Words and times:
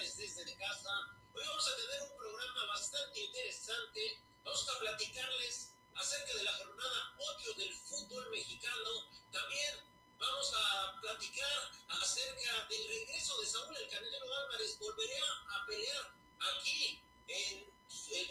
desde 0.00 0.56
casa. 0.56 0.88
Hoy 1.34 1.42
vamos 1.46 1.68
a 1.68 1.76
tener 1.76 2.02
un 2.10 2.16
programa 2.16 2.64
bastante 2.68 3.20
interesante. 3.20 4.24
Vamos 4.42 4.66
a 4.70 4.78
platicarles 4.78 5.74
acerca 5.94 6.38
de 6.38 6.42
la 6.42 6.52
jornada 6.54 7.16
8 7.18 7.52
del 7.58 7.74
fútbol 7.74 8.30
mexicano. 8.30 9.10
También 9.30 9.84
vamos 10.18 10.52
a 10.56 11.00
platicar 11.02 11.70
acerca 11.88 12.66
del 12.70 12.88
regreso 12.88 13.38
de 13.42 13.46
Saúl 13.46 13.76
El 13.76 13.88
Canelo 13.90 14.34
Álvarez. 14.36 14.78
Volverá 14.78 15.22
a 15.50 15.66
pelear 15.66 16.14
aquí 16.56 17.02
en, 17.28 17.68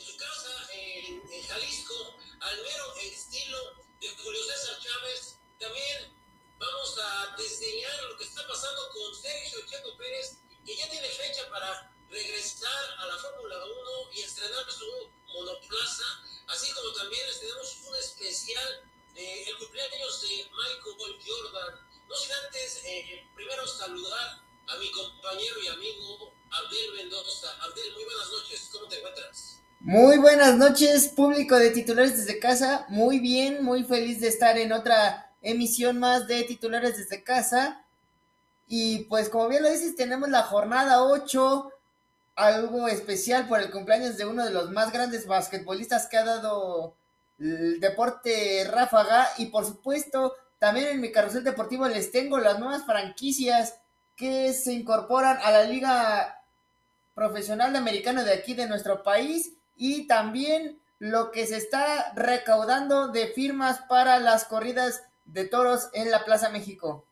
su 0.03 0.17
casa, 0.17 0.73
en, 0.73 1.21
en 1.31 1.43
Jalisco, 1.49 2.17
al 2.39 2.63
mero 2.63 2.95
estilo 2.95 3.75
de 4.01 4.09
Julio 4.17 4.43
César 4.43 4.79
Chávez. 4.81 5.37
También 5.59 6.17
vamos 6.57 6.97
a 6.97 7.35
desdeñar 7.37 8.03
lo 8.05 8.17
que 8.17 8.23
está 8.23 8.47
pasando 8.47 8.89
con 8.89 9.15
Sergio 9.21 9.63
Checo 9.67 9.95
Pérez, 9.99 10.39
que 10.69 10.75
ya 10.75 10.87
tiene 10.87 11.07
fecha 11.07 11.49
para 11.49 11.91
regresar 12.11 12.69
a 12.99 13.07
la 13.07 13.17
Fórmula 13.17 13.55
1 13.57 14.13
y 14.13 14.21
estrenar 14.21 14.69
su 14.69 14.85
monoplaza, 15.33 16.05
así 16.47 16.71
como 16.73 16.93
también 16.93 17.25
les 17.25 17.39
tenemos 17.39 17.75
un 17.89 17.95
especial 17.95 18.69
de 19.15 19.49
el 19.49 19.57
cumpleaños 19.57 20.21
de 20.21 20.45
Michael 20.45 21.17
Jordan. 21.25 21.73
No 22.07 22.15
sin 22.15 22.31
antes, 22.45 22.85
eh, 22.85 23.25
primero 23.33 23.65
saludar 23.65 24.41
a 24.67 24.77
mi 24.77 24.91
compañero 24.91 25.59
y 25.59 25.67
amigo 25.69 26.35
Abdel 26.51 26.93
Mendoza. 26.97 27.49
Abdel, 27.63 27.91
muy 27.95 28.03
buenas 28.03 28.29
noches, 28.29 28.69
¿cómo 28.71 28.87
te 28.87 28.99
encuentras? 28.99 29.61
Muy 29.79 30.17
buenas 30.19 30.55
noches, 30.55 31.07
público 31.07 31.57
de 31.57 31.71
titulares 31.71 32.15
desde 32.15 32.37
casa. 32.37 32.85
Muy 32.89 33.19
bien, 33.19 33.63
muy 33.63 33.85
feliz 33.85 34.21
de 34.21 34.27
estar 34.27 34.55
en 34.59 34.71
otra 34.71 35.33
emisión 35.41 35.97
más 35.97 36.27
de 36.27 36.43
titulares 36.43 36.95
desde 36.95 37.23
casa. 37.23 37.88
Y 38.71 39.05
pues 39.05 39.29
como 39.29 39.47
bien 39.47 39.63
lo 39.63 39.69
dices, 39.69 39.95
tenemos 39.95 40.29
la 40.29 40.43
jornada 40.43 41.03
8, 41.03 41.71
algo 42.35 42.87
especial 42.87 43.47
por 43.47 43.59
el 43.59 43.71
cumpleaños 43.71 44.15
de 44.15 44.25
uno 44.25 44.45
de 44.45 44.51
los 44.51 44.69
más 44.69 44.93
grandes 44.93 45.25
basquetbolistas 45.25 46.07
que 46.07 46.17
ha 46.17 46.23
dado 46.23 46.95
el 47.39 47.79
deporte 47.79 48.69
ráfaga. 48.69 49.27
Y 49.39 49.47
por 49.47 49.65
supuesto, 49.65 50.35
también 50.59 50.89
en 50.89 51.01
mi 51.01 51.11
carrusel 51.11 51.43
deportivo 51.43 51.87
les 51.87 52.11
tengo 52.11 52.37
las 52.37 52.59
nuevas 52.59 52.85
franquicias 52.85 53.73
que 54.15 54.53
se 54.53 54.73
incorporan 54.73 55.39
a 55.43 55.49
la 55.49 55.63
liga 55.63 56.43
profesional 57.15 57.73
de 57.73 57.79
americano 57.79 58.23
de 58.23 58.33
aquí 58.33 58.53
de 58.53 58.67
nuestro 58.67 59.01
país 59.01 59.53
y 59.75 60.05
también 60.05 60.79
lo 60.99 61.31
que 61.31 61.47
se 61.47 61.57
está 61.57 62.13
recaudando 62.13 63.07
de 63.07 63.29
firmas 63.29 63.79
para 63.89 64.19
las 64.19 64.45
corridas 64.45 65.01
de 65.25 65.45
toros 65.45 65.89
en 65.93 66.11
la 66.11 66.23
Plaza 66.23 66.49
México. 66.49 67.08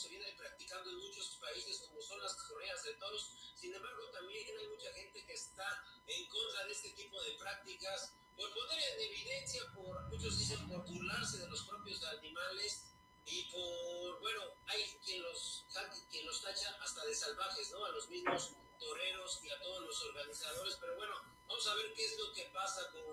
Se 0.00 0.08
viene 0.08 0.32
practicando 0.38 0.88
en 0.88 0.96
muchos 0.96 1.36
países, 1.36 1.78
como 1.86 2.00
son 2.00 2.20
las 2.22 2.34
correas 2.34 2.82
de 2.84 2.94
toros. 2.94 3.30
Sin 3.54 3.74
embargo, 3.74 4.08
también 4.10 4.46
hay 4.58 4.68
mucha 4.68 4.90
gente 4.94 5.24
que 5.26 5.34
está 5.34 5.84
en 6.06 6.26
contra 6.26 6.64
de 6.64 6.72
este 6.72 6.90
tipo 6.90 7.22
de 7.22 7.32
prácticas 7.32 8.14
por 8.34 8.50
poner 8.54 8.78
en 8.94 9.00
evidencia, 9.00 9.62
por 9.74 10.00
muchos 10.08 10.38
dicen 10.38 10.66
por 10.68 10.86
burlarse 10.86 11.38
de 11.38 11.48
los 11.48 11.62
propios 11.64 12.02
animales 12.04 12.86
y 13.26 13.44
por, 13.52 14.20
bueno, 14.20 14.42
hay 14.66 14.82
quien 15.04 15.22
los, 15.22 15.66
quien 16.10 16.24
los 16.24 16.40
tacha 16.40 16.74
hasta 16.80 17.04
de 17.04 17.14
salvajes, 17.14 17.70
¿no? 17.72 17.84
A 17.84 17.90
los 17.90 18.08
mismos 18.08 18.52
toreros 18.78 19.40
y 19.44 19.50
a 19.50 19.60
todos 19.60 19.82
los 19.82 20.02
organizadores, 20.04 20.78
pero 20.80 20.96
bueno, 20.96 21.14
vamos 21.46 21.66
a 21.68 21.74
ver 21.74 21.92
qué 21.92 22.06
es 22.06 22.18
lo 22.18 22.32
que 22.32 22.44
pasa 22.54 22.90
con 22.92 23.04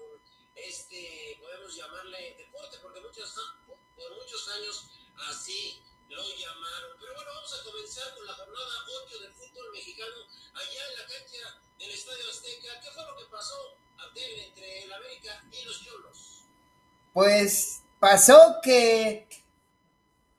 este, 0.56 1.38
podemos 1.42 1.76
llamarle 1.76 2.36
deporte, 2.38 2.78
porque 2.82 3.02
muchos, 3.02 3.36
por 3.98 4.16
muchos 4.16 4.48
años 4.50 4.90
así 5.30 5.84
lo 6.16 6.24
llamaron. 6.24 6.92
Pero 7.00 7.14
bueno, 7.16 7.32
vamos 7.34 7.54
a 7.60 7.64
comenzar 7.64 8.16
con 8.16 8.26
la 8.26 8.34
jornada 8.34 8.72
8 9.06 9.20
del 9.20 9.34
fútbol 9.34 9.72
mexicano 9.74 10.16
allá 10.54 10.82
en 10.90 11.00
la 11.00 11.06
cancha 11.08 11.62
del 11.80 11.92
Estadio 11.92 12.30
Azteca. 12.30 12.80
¿Qué 12.82 12.92
fue 12.92 13.04
lo 13.04 13.18
que 13.18 13.26
pasó, 13.32 13.56
Abdel, 13.98 14.40
entre 14.40 14.84
el 14.84 14.94
América 14.94 15.44
y 15.52 15.66
los 15.66 15.84
Cholos? 15.84 16.44
Pues 17.14 17.82
pasó 18.00 18.60
que 18.62 19.28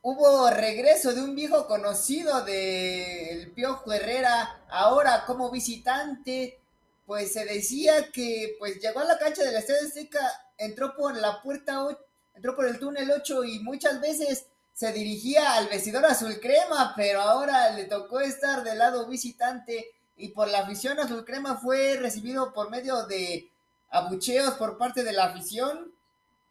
hubo 0.02 0.50
regreso 0.50 1.12
de 1.12 1.22
un 1.22 1.34
viejo 1.34 1.66
conocido 1.66 2.42
del 2.44 3.52
Piojo 3.52 3.92
Herrera, 3.92 4.64
ahora 4.70 5.24
como 5.26 5.50
visitante, 5.50 6.60
pues 7.06 7.32
se 7.32 7.44
decía 7.44 8.10
que 8.12 8.56
pues 8.58 8.80
llegó 8.80 9.00
a 9.00 9.04
la 9.04 9.18
cancha 9.18 9.42
del 9.42 9.56
Estadio 9.56 9.86
Azteca, 9.86 10.52
entró 10.56 10.94
por 10.94 11.16
la 11.16 11.42
puerta 11.42 11.84
8, 11.84 11.98
entró 12.34 12.54
por 12.54 12.66
el 12.66 12.78
túnel 12.78 13.10
8 13.10 13.44
y 13.44 13.60
muchas 13.60 14.00
veces 14.00 14.46
se 14.78 14.92
dirigía 14.92 15.54
al 15.54 15.66
vestidor 15.66 16.04
azul 16.04 16.38
crema, 16.38 16.92
pero 16.94 17.20
ahora 17.20 17.70
le 17.70 17.86
tocó 17.86 18.20
estar 18.20 18.62
del 18.62 18.78
lado 18.78 19.08
visitante 19.08 19.90
y 20.16 20.28
por 20.28 20.46
la 20.46 20.60
afición 20.60 21.00
azul 21.00 21.24
crema 21.24 21.56
fue 21.56 21.96
recibido 21.96 22.52
por 22.52 22.70
medio 22.70 23.04
de 23.06 23.50
abucheos 23.90 24.54
por 24.54 24.78
parte 24.78 25.02
de 25.02 25.10
la 25.10 25.24
afición. 25.24 25.92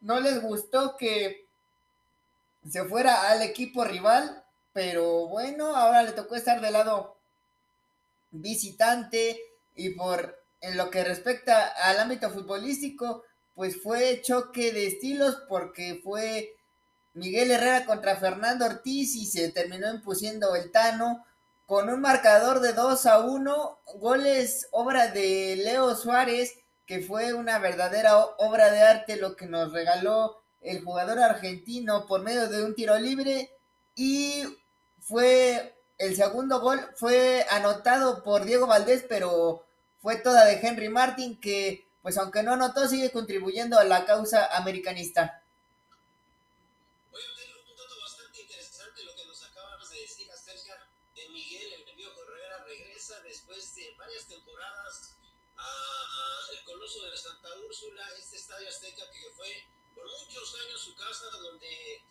No 0.02 0.20
les 0.20 0.42
gustó 0.42 0.98
que 0.98 1.46
se 2.70 2.84
fuera 2.84 3.32
al 3.32 3.44
equipo 3.44 3.86
rival, 3.86 4.44
pero 4.74 5.30
bueno, 5.30 5.74
ahora 5.74 6.04
le 6.04 6.12
tocó 6.12 6.36
estar 6.36 6.60
del 6.60 6.74
lado 6.74 7.16
visitante 8.32 9.40
y 9.74 9.92
por 9.92 10.38
en 10.60 10.76
lo 10.76 10.90
que 10.90 11.06
respecta 11.06 11.68
al 11.68 11.98
ámbito 11.98 12.30
futbolístico, 12.30 13.24
pues 13.56 13.82
fue 13.82 14.22
choque 14.22 14.74
de 14.74 14.88
estilos 14.88 15.44
porque 15.48 16.02
fue 16.04 16.57
Miguel 17.18 17.52
Herrera 17.52 17.86
contra 17.86 18.16
Fernando 18.16 18.66
Ortiz 18.66 19.16
y 19.16 19.26
se 19.26 19.52
terminó 19.52 19.90
impusiendo 19.94 20.56
el 20.56 20.72
Tano 20.72 21.26
con 21.66 21.90
un 21.90 22.00
marcador 22.00 22.62
de 22.62 22.74
2 22.74 23.06
a 23.08 23.20
1, 23.20 23.80
goles 23.96 24.68
obra 24.72 25.08
de 25.08 25.58
Leo 25.58 25.96
Suárez, 25.96 26.54
que 26.86 27.02
fue 27.02 27.34
una 27.34 27.60
verdadera 27.60 28.18
obra 28.18 28.72
de 28.72 28.82
arte 28.82 29.18
lo 29.18 29.36
que 29.36 29.48
nos 29.48 29.74
regaló 29.74 30.42
el 30.62 30.84
jugador 30.84 31.20
argentino 31.20 32.06
por 32.06 32.22
medio 32.22 32.48
de 32.48 32.64
un 32.64 32.76
tiro 32.76 32.98
libre 32.98 33.52
y 33.96 34.44
fue 35.00 35.76
el 35.98 36.16
segundo 36.16 36.62
gol 36.62 36.80
fue 36.96 37.46
anotado 37.50 38.24
por 38.24 38.46
Diego 38.46 38.68
Valdés, 38.68 39.06
pero 39.10 39.66
fue 40.00 40.18
toda 40.18 40.46
de 40.46 40.60
Henry 40.62 40.90
Martin 40.90 41.40
que 41.40 41.88
pues 42.02 42.18
aunque 42.18 42.44
no 42.44 42.54
anotó 42.54 42.88
sigue 42.88 43.12
contribuyendo 43.12 43.78
a 43.78 43.84
la 43.84 44.06
causa 44.06 44.56
americanista. 44.56 45.44
Al 56.88 56.94
Coloso 56.94 57.12
de 57.12 57.18
Santa 57.18 57.50
Úrsula, 57.66 58.02
este 58.18 58.38
estadio 58.38 58.70
azteca 58.70 59.04
que 59.12 59.30
fue 59.36 59.48
por 59.94 60.06
muchos 60.06 60.56
años 60.64 60.80
su 60.80 60.96
casa, 60.96 61.26
donde 61.42 62.02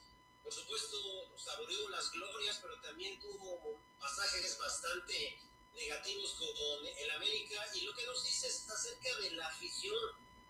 por 0.43 0.53
supuesto 0.53 0.99
saboreó 1.39 1.89
las 1.89 2.13
glorias, 2.13 2.59
pero 2.61 2.79
también 2.83 3.19
tuvo 3.19 3.81
pasajes 3.99 4.59
bastante 4.59 5.41
negativos 5.75 6.35
con 6.35 6.87
el 6.87 7.11
América. 7.13 7.65
Y 7.75 7.81
lo 7.87 7.95
que 7.95 8.05
nos 8.05 8.23
dice 8.23 8.49
es 8.49 8.69
acerca 8.69 9.17
de 9.23 9.31
la 9.31 9.47
afición 9.49 9.97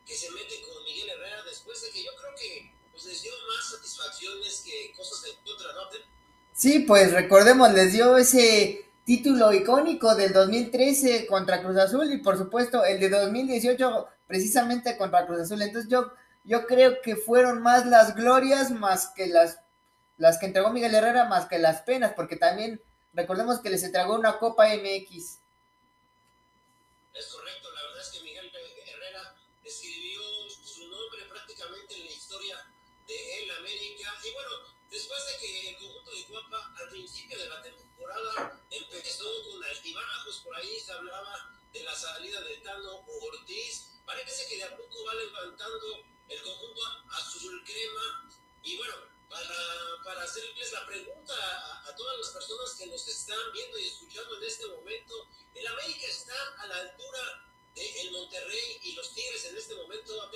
que 0.04 0.16
se 0.16 0.30
mete 0.32 0.60
con 0.62 0.82
Miguel 0.82 1.10
Herrera 1.10 1.44
después 1.44 1.80
de 1.82 1.90
que 1.90 2.02
yo 2.02 2.10
creo 2.16 2.34
que 2.34 2.72
pues, 2.90 3.04
les 3.04 3.22
dio 3.22 3.32
más 3.46 3.70
satisfacciones 3.70 4.62
que 4.64 4.92
cosas 4.96 5.22
de 5.22 5.36
contra, 5.44 5.72
¿no? 5.72 5.88
Sí, 6.52 6.80
pues 6.80 7.12
recordemos, 7.12 7.70
les 7.72 7.92
dio 7.92 8.16
ese 8.16 8.85
título 9.06 9.52
icónico 9.52 10.16
del 10.16 10.32
2013 10.32 11.28
contra 11.28 11.62
Cruz 11.62 11.76
Azul 11.78 12.12
y 12.12 12.18
por 12.18 12.36
supuesto 12.36 12.84
el 12.84 12.98
de 12.98 13.08
2018 13.08 14.08
precisamente 14.26 14.98
contra 14.98 15.24
Cruz 15.26 15.42
Azul. 15.42 15.62
Entonces 15.62 15.88
yo 15.88 16.12
yo 16.42 16.66
creo 16.66 17.00
que 17.02 17.16
fueron 17.16 17.62
más 17.62 17.86
las 17.86 18.14
glorias 18.14 18.70
más 18.70 19.12
que 19.14 19.26
las, 19.26 19.60
las 20.16 20.38
que 20.38 20.46
entregó 20.46 20.70
Miguel 20.70 20.94
Herrera 20.94 21.24
más 21.24 21.46
que 21.46 21.58
las 21.58 21.82
penas, 21.82 22.14
porque 22.14 22.36
también 22.36 22.80
recordemos 23.14 23.60
que 23.60 23.70
les 23.70 23.82
entregó 23.84 24.14
una 24.14 24.38
Copa 24.38 24.66
MX. 24.66 25.38
Es 27.14 27.26
correcto, 27.26 27.72
la 27.74 27.82
verdad 27.82 28.00
es 28.00 28.08
que 28.10 28.24
Miguel 28.24 28.50
Herrera 28.86 29.34
escribió 29.64 30.20
su 30.50 30.82
nombre 30.88 31.24
prácticamente 31.28 31.94
en 31.94 32.04
la 32.06 32.12
historia 32.12 32.56
de 33.08 33.42
el 33.42 33.50
América. 33.58 34.14
Y 34.24 34.32
bueno, 34.34 34.50
después 34.90 35.20
de 35.26 35.46
que 35.46 35.70
el 35.70 35.76
conjunto 35.76 36.10
de 36.10 36.22
Guapa 36.28 36.72
al 36.76 36.88
principio 36.90 37.38
de 37.38 37.48
la 37.48 37.62
temporada 37.62 37.85
empezó 38.70 39.24
con 39.50 39.64
altibajos, 39.64 40.38
por 40.44 40.56
ahí 40.56 40.80
se 40.80 40.92
hablaba 40.92 41.50
de 41.72 41.82
la 41.82 41.94
salida 41.94 42.40
de 42.40 42.56
Tano 42.58 43.04
Ortiz, 43.06 43.88
parece 44.04 44.46
que 44.48 44.56
de 44.56 44.64
a 44.64 44.76
poco 44.76 45.04
va 45.04 45.14
levantando 45.14 46.04
el 46.28 46.42
conjunto 46.42 46.80
azul 47.10 47.62
crema. 47.64 48.30
Y 48.62 48.76
bueno, 48.76 48.94
para, 49.28 50.04
para 50.04 50.22
hacerles 50.22 50.72
la 50.72 50.86
pregunta 50.86 51.34
a, 51.34 51.94
todas 51.96 52.18
las 52.18 52.28
personas 52.28 52.74
que 52.78 52.86
nos 52.86 53.08
están 53.08 53.38
viendo 53.52 53.78
y 53.78 53.88
escuchando 53.88 54.36
en 54.36 54.44
este 54.44 54.66
momento, 54.66 55.14
¿el 55.54 55.66
América 55.66 56.06
está 56.06 56.34
a 56.58 56.66
la 56.66 56.76
altura 56.76 57.46
del 57.74 57.96
el 57.96 58.12
Monterrey 58.12 58.80
y 58.82 58.92
los 58.92 59.14
Tigres 59.14 59.44
en 59.46 59.56
este 59.56 59.74
momento, 59.74 60.30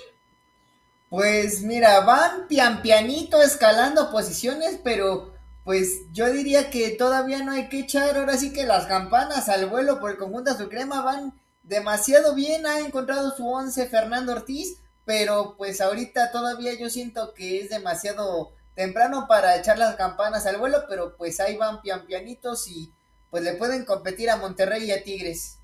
Pues 1.08 1.60
mira, 1.62 2.00
van 2.00 2.48
pian 2.48 2.82
pianito 2.82 3.42
escalando 3.42 4.10
posiciones, 4.10 4.80
pero 4.82 5.39
pues 5.64 6.10
yo 6.12 6.32
diría 6.32 6.70
que 6.70 6.90
todavía 6.90 7.42
no 7.42 7.52
hay 7.52 7.68
que 7.68 7.80
echar 7.80 8.16
ahora 8.16 8.36
sí 8.36 8.52
que 8.52 8.64
las 8.64 8.86
campanas 8.86 9.48
al 9.48 9.66
vuelo 9.66 10.00
por 10.00 10.10
el 10.10 10.16
conjunto 10.16 10.50
azul 10.50 10.68
crema 10.68 11.02
van 11.02 11.38
demasiado 11.62 12.34
bien, 12.34 12.66
ha 12.66 12.80
encontrado 12.80 13.30
su 13.36 13.46
once 13.46 13.86
Fernando 13.86 14.32
Ortiz, 14.32 14.78
pero 15.04 15.54
pues 15.56 15.80
ahorita 15.80 16.32
todavía 16.32 16.74
yo 16.78 16.90
siento 16.90 17.34
que 17.34 17.60
es 17.60 17.70
demasiado 17.70 18.52
temprano 18.74 19.26
para 19.28 19.56
echar 19.56 19.78
las 19.78 19.96
campanas 19.96 20.46
al 20.46 20.56
vuelo, 20.56 20.84
pero 20.88 21.16
pues 21.16 21.38
ahí 21.40 21.56
van 21.56 21.82
pian 21.82 22.06
pianitos 22.06 22.66
y 22.68 22.92
pues 23.30 23.44
le 23.44 23.54
pueden 23.54 23.84
competir 23.84 24.30
a 24.30 24.36
Monterrey 24.36 24.84
y 24.84 24.92
a 24.92 25.04
Tigres. 25.04 25.59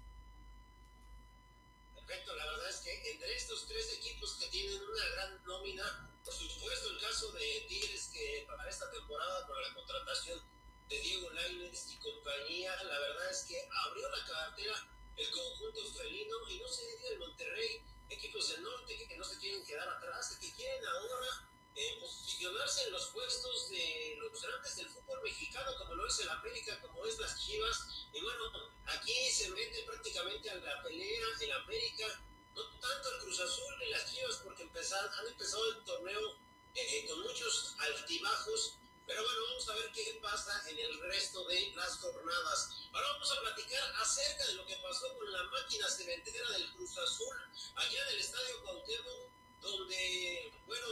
Compañía, 12.76 12.92
la 12.92 12.98
verdad 13.00 13.30
es 13.30 13.44
que 13.44 13.68
abrió 13.86 14.08
la 14.08 14.24
cartera 14.26 14.88
el 15.16 15.30
conjunto 15.30 15.84
felino 15.92 16.36
y 16.50 16.58
no 16.58 16.68
se 16.68 16.86
diga 16.86 17.08
el 17.10 17.18
Monterrey, 17.18 17.82
equipos 18.08 18.48
del 18.50 18.62
norte 18.62 19.06
que, 19.08 19.16
no 19.16 19.24
se 19.24 19.38
quieren 19.38 19.64
quedar 19.64 19.88
atrás, 19.88 20.36
que 20.40 20.52
quieren 20.52 20.86
ahora 20.86 21.48
eh, 21.74 21.98
posicionarse 22.00 22.84
en 22.84 22.92
los 22.92 23.06
puestos 23.08 23.70
de 23.70 24.16
los 24.18 24.42
grandes 24.42 24.76
del 24.76 24.88
fútbol 24.90 25.22
mexicano, 25.22 25.72
como 25.78 25.94
lo 25.94 26.06
es 26.06 26.20
el 26.20 26.28
América, 26.28 26.80
como 26.82 27.04
es 27.06 27.18
las 27.18 27.40
Chivas. 27.40 28.08
Y 28.12 28.20
bueno, 28.20 28.44
aquí 28.86 29.30
se 29.30 29.50
mete 29.50 29.82
prácticamente 29.84 30.50
a 30.50 30.56
la 30.56 30.82
pelea 30.82 31.26
el 31.40 31.52
América, 31.52 32.24
no 32.54 32.62
tanto 32.78 33.14
el 33.14 33.22
Cruz 33.22 33.40
Azul 33.40 33.74
ni 33.78 33.90
las 33.90 34.12
Chivas, 34.12 34.36
porque 34.44 34.62
han 34.62 35.26
empezado 35.26 35.70
el 35.70 35.84
torneo 35.84 36.38
eh, 36.74 37.06
con 37.08 37.20
muchos 37.22 37.74
altibajos 37.78 38.78
pero 39.06 39.22
bueno, 39.22 39.40
vamos 39.48 39.68
a 39.68 39.74
ver 39.74 39.92
qué 39.92 40.18
pasa 40.20 40.62
en 40.68 40.78
el 40.78 41.00
resto 41.00 41.46
de 41.46 41.72
las 41.76 41.96
jornadas. 41.98 42.70
Ahora 42.92 43.06
vamos 43.12 43.32
a 43.32 43.40
platicar 43.40 43.82
acerca 44.02 44.46
de 44.46 44.54
lo 44.54 44.66
que 44.66 44.76
pasó 44.82 45.14
con 45.16 45.30
la 45.32 45.44
máquina 45.44 45.88
cementera 45.88 46.50
del 46.50 46.72
Cruz 46.74 46.98
Azul, 46.98 47.36
allá 47.76 48.02
en 48.02 48.14
el 48.14 48.20
Estadio 48.20 48.62
Cuauhtémoc, 48.64 49.30
donde, 49.60 50.52
bueno, 50.66 50.86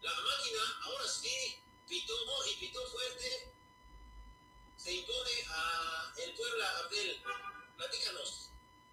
la 0.00 0.12
máquina 0.12 0.60
ahora 0.84 1.08
sí 1.08 1.60
pitó 1.88 2.14
y 2.52 2.60
pitó 2.60 2.80
fuerte. 2.86 3.52
Se 4.76 4.92
impone 4.92 5.30
a 5.50 6.12
el 6.24 6.34
Puebla 6.34 6.64
Abdel. 6.84 7.22
Platícanos. 7.76 8.50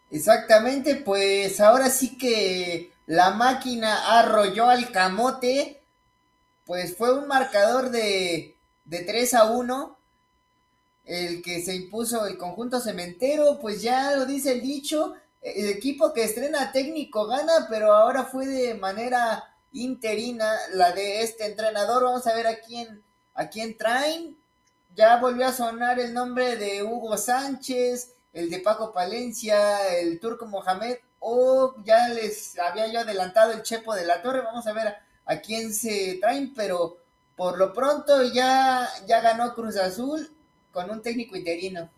Exactamente, 0.10 0.96
pues 0.96 1.60
ahora 1.60 1.90
sí 1.90 2.18
que 2.18 2.92
la 3.06 3.32
máquina 3.32 4.20
arrolló 4.20 4.70
al 4.70 4.92
camote. 4.92 5.84
Pues 6.66 6.96
fue 6.98 7.14
un 7.14 7.28
marcador 7.28 7.90
de 7.92 8.53
de 8.86 9.00
3 9.00 9.34
a 9.36 9.52
1, 9.52 9.98
el 11.06 11.42
que 11.42 11.62
se 11.62 11.76
impuso 11.76 12.26
el 12.26 12.38
conjunto 12.38 12.80
cementero, 12.80 13.60
pues 13.60 13.82
ya 13.82 14.16
lo 14.16 14.26
dice 14.26 14.54
el 14.54 14.62
dicho, 14.62 15.14
el 15.42 15.70
equipo 15.70 16.14
que 16.14 16.24
estrena 16.24 16.72
técnico 16.72 17.28
gana, 17.28 17.68
pero 17.70 17.94
ahora 17.94 18.24
fue 18.24 18.48
de 18.48 18.74
manera 18.76 19.54
interina 19.74 20.56
la 20.74 20.94
de 20.94 21.22
este 21.22 21.46
entrenador. 21.46 22.04
Vamos 22.04 22.26
a 22.28 22.34
ver 22.34 22.48
a 22.48 22.60
quién, 22.60 23.04
a 23.34 23.50
quién 23.50 23.78
traen. 23.78 24.38
Ya 24.96 25.18
volvió 25.18 25.48
a 25.48 25.52
sonar 25.52 26.00
el 26.00 26.14
nombre 26.14 26.56
de 26.56 26.84
Hugo 26.84 27.18
Sánchez, 27.18 28.14
el 28.32 28.50
de 28.50 28.60
Paco 28.60 28.94
Palencia, 28.94 29.90
el 29.98 30.20
turco 30.20 30.46
Mohamed, 30.46 30.98
o 31.20 31.76
ya 31.84 32.08
les 32.10 32.58
había 32.60 32.88
yo 32.88 33.00
adelantado 33.00 33.52
el 33.52 33.64
Chepo 33.64 33.94
de 33.96 34.06
la 34.06 34.22
Torre. 34.22 34.42
Vamos 34.42 34.66
a 34.68 34.74
ver 34.74 34.88
a, 34.88 35.06
a 35.26 35.38
quién 35.42 35.74
se 35.74 36.20
traen, 36.22 36.54
pero 36.54 37.03
por 37.36 37.58
lo 37.58 37.74
pronto 37.74 38.24
ya, 38.24 38.88
ya 39.08 39.22
ganó 39.22 39.54
Cruz 39.56 39.76
Azul 39.78 40.30
con 40.72 40.90
un 40.90 41.02
técnico 41.02 41.36
interino. 41.36 41.90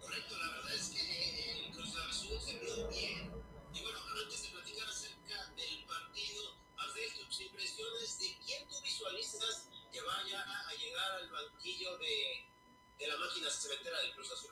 Correcto, 0.00 0.34
la 0.38 0.50
verdad 0.56 0.74
es 0.74 0.88
que 0.90 1.66
el 1.66 1.72
Cruz 1.72 1.94
Azul 1.96 2.38
se 2.40 2.58
vio 2.58 2.88
bien. 2.88 3.32
Y 3.72 3.82
bueno, 3.82 3.98
antes 4.22 4.42
de 4.42 4.48
platicar 4.48 4.88
acerca 4.88 5.52
del 5.56 5.84
partido, 5.86 6.42
hacer 6.76 7.26
tus 7.26 7.40
impresiones 7.40 8.18
de 8.18 8.36
quién 8.44 8.68
tú 8.68 8.74
visualizas 8.82 9.68
que 9.90 10.00
vaya 10.00 10.40
a 10.42 10.72
llegar 10.74 11.12
al 11.22 11.30
banquillo 11.30 11.96
de, 11.98 12.44
de 12.98 13.06
la 13.06 13.16
máquina 13.16 13.48
cementera 13.50 14.00
del 14.00 14.14
Cruz 14.14 14.32
Azul. 14.32 14.50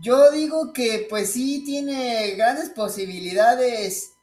Yo 0.00 0.30
digo 0.32 0.72
que 0.72 1.06
pues 1.08 1.32
sí 1.32 1.64
tiene 1.64 2.32
grandes 2.32 2.70
posibilidades 2.70 4.13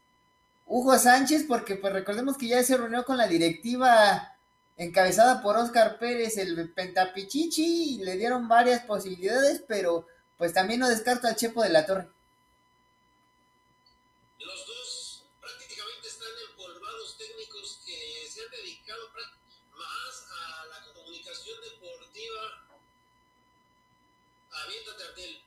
Hugo 0.73 0.97
Sánchez, 0.97 1.43
porque 1.49 1.75
pues 1.75 1.91
recordemos 1.91 2.37
que 2.37 2.47
ya 2.47 2.63
se 2.63 2.77
reunió 2.77 3.03
con 3.03 3.17
la 3.17 3.27
directiva 3.27 4.37
encabezada 4.77 5.41
por 5.41 5.57
Oscar 5.57 5.99
Pérez, 5.99 6.37
el 6.37 6.71
Pentapichichi, 6.71 7.95
y 7.95 7.97
le 8.05 8.15
dieron 8.15 8.47
varias 8.47 8.85
posibilidades, 8.85 9.61
pero 9.67 10.07
pues 10.37 10.53
también 10.53 10.79
no 10.79 10.87
descarta 10.87 11.27
al 11.27 11.35
Chepo 11.35 11.61
de 11.61 11.71
la 11.71 11.85
Torre. 11.85 12.07
Los 14.39 14.65
dos 14.65 15.23
prácticamente 15.41 16.07
están 16.07 16.29
empolvados 16.49 17.17
técnicos 17.17 17.81
que 17.85 18.29
se 18.31 18.41
han 18.41 18.51
dedicado 18.51 19.09
más 19.75 20.25
a 20.31 20.65
la 20.67 20.93
comunicación 20.93 21.59
deportiva. 21.59 22.65
Aviéntate, 24.63 25.03
Artel. 25.03 25.41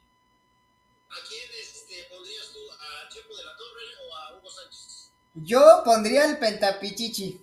¿A 1.09 1.17
quién 1.27 1.51
este, 1.63 2.09
pondrías 2.11 2.53
tú? 2.53 2.61
¿A 2.71 3.09
Chepo 3.09 3.35
de 3.35 3.45
la 3.45 3.57
Torre 3.57 3.85
o 4.07 4.17
a 4.17 4.37
Hugo 4.37 4.51
Sánchez? 4.51 4.94
Yo 5.35 5.83
pondría 5.85 6.27
el 6.27 6.39
pentapichichi. 6.39 7.41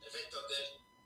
Perfecto, 0.00 0.40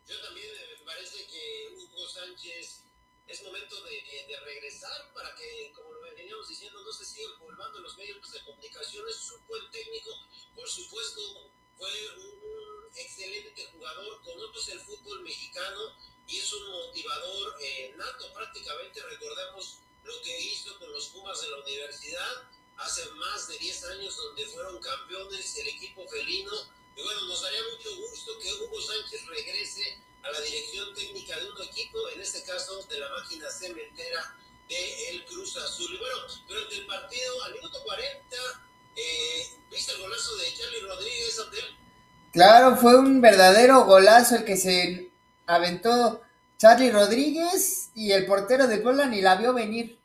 Yo 0.07 0.21
también 0.23 0.47
eh, 0.47 0.77
me 0.79 0.85
parece 0.87 1.27
que 1.27 1.75
Hugo 1.77 2.09
Sánchez 2.09 2.83
es 3.27 3.43
momento 3.43 3.83
de, 3.83 4.01
regresar 4.45 5.13
para 5.13 5.35
que, 5.35 5.73
como 5.75 5.93
lo 5.93 6.03
veníamos 6.03 6.49
diciendo, 6.49 6.83
no 6.85 6.93
se 6.93 7.05
sigan 7.05 7.37
volvando 7.41 7.81
los 7.81 7.97
medios 7.99 8.31
de 8.31 8.45
comunicación. 8.45 9.05
Es 9.09 9.33
un 9.33 9.47
buen 9.49 9.71
técnico, 9.73 10.11
por 10.55 10.69
supuesto, 10.69 11.51
fue 11.77 11.91
un, 12.19 12.89
excelente 12.95 13.67
jugador, 13.73 14.23
conoce 14.23 14.73
el 14.73 14.81
fútbol 14.81 15.23
mexicano 15.23 15.97
y 16.29 16.39
es 16.39 16.53
un 16.53 16.71
motivador 16.71 17.57
eh, 17.61 17.93
nato 17.97 18.33
prácticamente. 18.33 19.03
Recordemos 19.03 19.79
lo 20.05 20.23
que 20.23 20.41
hizo 20.41 20.79
con 20.79 20.93
los 20.93 21.09
Pumas 21.09 21.41
de 21.41 21.51
la 21.51 21.59
universidad 21.59 22.51
hace 22.79 23.09
más 23.13 23.49
de 23.49 23.59
10 23.59 23.85
años 23.85 24.17
donde 24.17 24.47
fueron 24.47 24.79
campeones 24.81 25.57
el 25.59 25.69
equipo 25.69 26.07
felino. 26.09 26.53
Y 26.97 27.03
bueno, 27.03 27.23
nos 27.27 27.43
daría 27.43 27.61
mucho 27.77 27.97
gusto 27.97 28.39
que 28.39 28.53
Hugo 28.53 28.81
Sánchez 28.81 29.27
regrese 29.27 29.99
a 30.23 30.31
la 30.31 30.41
dirección 30.41 30.95
técnica 30.95 31.39
de 31.39 31.51
un 31.51 31.63
equipo, 31.63 32.09
en 32.11 32.21
este 32.21 32.43
caso 32.43 32.83
de 32.89 32.99
la 32.99 33.09
máquina 33.11 33.51
cementera 33.51 34.37
de 34.69 35.25
Cruz 35.27 35.57
Azul. 35.57 35.95
Y 35.95 35.99
bueno, 35.99 36.17
durante 36.49 36.75
el 36.77 36.87
partido, 36.87 37.43
al 37.45 37.55
minuto 37.55 37.83
40, 37.85 38.37
eh, 38.97 39.51
¿viste 39.71 39.93
el 39.93 39.99
golazo 40.01 40.37
de 40.37 40.55
Charlie 40.55 40.81
Rodríguez? 40.81 41.41
Claro, 42.33 42.77
fue 42.77 42.99
un 42.99 43.21
verdadero 43.21 43.85
golazo 43.85 44.37
el 44.37 44.45
que 44.45 44.57
se 44.57 45.11
aventó 45.47 46.23
Charlie 46.57 46.91
Rodríguez 46.91 47.91
y 47.95 48.13
el 48.13 48.27
portero 48.27 48.67
de 48.67 48.79
Puebla 48.79 49.07
ni 49.07 49.21
la 49.21 49.37
vio 49.37 49.53
venir. 49.53 50.02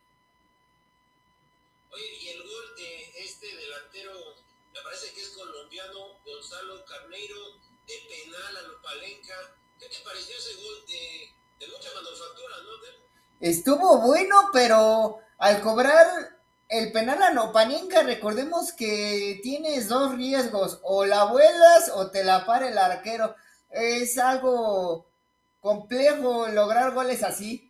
Estuvo 13.40 14.02
bueno, 14.02 14.50
pero 14.52 15.20
al 15.38 15.62
cobrar 15.62 16.08
el 16.70 16.92
penal 16.92 17.22
a 17.22 17.32
Nopanenka, 17.32 18.04
recordemos 18.04 18.74
que 18.74 19.40
tienes 19.44 19.88
dos 19.88 20.16
riesgos, 20.16 20.80
o 20.84 21.06
la 21.06 21.26
vuelas 21.26 21.92
o 21.94 22.10
te 22.12 22.24
la 22.24 22.46
para 22.46 22.68
el 22.68 22.78
arquero. 22.78 23.36
Es 23.70 24.18
algo 24.18 25.10
complejo 25.60 26.48
lograr 26.48 26.94
goles 26.94 27.24
así. 27.24 27.67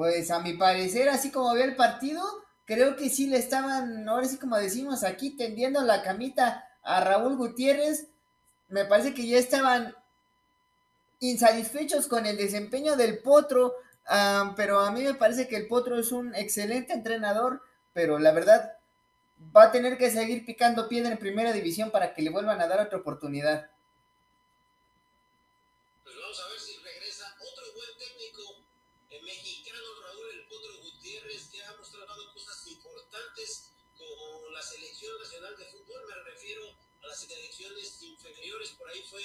Pues 0.00 0.30
a 0.30 0.38
mi 0.38 0.54
parecer, 0.54 1.10
así 1.10 1.30
como 1.30 1.52
veo 1.52 1.62
el 1.64 1.76
partido, 1.76 2.22
creo 2.64 2.96
que 2.96 3.10
sí 3.10 3.26
le 3.26 3.36
estaban, 3.36 4.08
ahora 4.08 4.26
sí 4.26 4.38
como 4.38 4.56
decimos 4.56 5.04
aquí, 5.04 5.36
tendiendo 5.36 5.82
la 5.82 6.02
camita 6.02 6.64
a 6.82 7.04
Raúl 7.04 7.36
Gutiérrez. 7.36 8.08
Me 8.70 8.86
parece 8.86 9.12
que 9.12 9.26
ya 9.26 9.36
estaban 9.36 9.94
insatisfechos 11.18 12.06
con 12.06 12.24
el 12.24 12.38
desempeño 12.38 12.96
del 12.96 13.18
Potro. 13.18 13.74
pero 14.56 14.80
a 14.80 14.90
mí 14.90 15.02
me 15.02 15.12
parece 15.12 15.46
que 15.48 15.56
el 15.56 15.68
Potro 15.68 15.98
es 15.98 16.12
un 16.12 16.34
excelente 16.34 16.94
entrenador, 16.94 17.60
pero 17.92 18.18
la 18.18 18.32
verdad 18.32 18.72
va 19.54 19.64
a 19.64 19.70
tener 19.70 19.98
que 19.98 20.10
seguir 20.10 20.46
picando 20.46 20.88
piedra 20.88 21.12
en 21.12 21.18
primera 21.18 21.52
división 21.52 21.90
para 21.90 22.14
que 22.14 22.22
le 22.22 22.30
vuelvan 22.30 22.62
a 22.62 22.68
dar 22.68 22.80
otra 22.80 23.00
oportunidad. 23.00 23.68
Selección 35.00 35.18
nacional 35.22 35.56
de 35.56 35.64
fútbol. 35.64 36.06
Me 36.08 36.14
refiero 36.30 36.76
a 37.02 37.06
las 37.06 37.20
selecciones 37.20 38.02
inferiores, 38.02 38.70
por 38.72 38.90
ahí 38.90 39.02
fue 39.08 39.22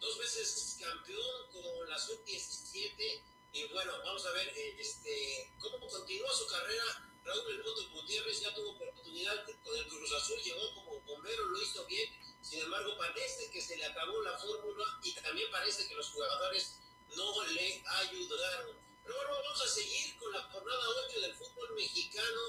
dos 0.00 0.18
veces 0.18 0.78
campeón 0.80 1.50
con 1.52 1.88
la 1.88 1.98
sub-17 1.98 3.22
y 3.52 3.64
bueno, 3.64 3.92
vamos 4.04 4.24
a 4.24 4.32
ver 4.32 4.48
eh, 4.48 4.76
este, 4.78 5.52
cómo 5.60 5.86
continúa 5.86 6.32
su 6.32 6.46
carrera. 6.46 7.10
Raúl 7.24 7.50
El 7.50 7.60
Potro 7.60 7.90
Gutiérrez 7.90 8.40
ya 8.40 8.54
tuvo 8.54 8.70
oportunidad 8.70 9.44
con 9.62 9.76
el 9.76 9.86
Cruz 9.86 10.12
Azul, 10.12 10.40
llegó 10.42 10.74
como 10.74 11.00
bombero, 11.02 11.44
lo 11.44 11.62
hizo 11.62 11.84
bien. 11.84 12.10
Sin 12.40 12.60
embargo, 12.60 12.96
parece 12.96 13.50
que 13.50 13.60
se 13.60 13.76
le 13.76 13.84
acabó 13.84 14.22
la 14.22 14.38
fórmula 14.38 14.84
y 15.02 15.12
también 15.12 15.50
parece 15.50 15.86
que 15.88 15.94
los 15.94 16.08
jugadores 16.08 16.80
no 17.14 17.44
le 17.48 17.82
ayudaron. 17.86 18.76
Pero 19.04 19.16
bueno, 19.16 19.30
vamos 19.44 19.60
a 19.60 19.68
seguir 19.68 20.16
con 20.16 20.32
la 20.32 20.42
jornada 20.44 20.88
8 21.06 21.20
del 21.20 21.34
fútbol 21.34 21.74
mexicano, 21.74 22.40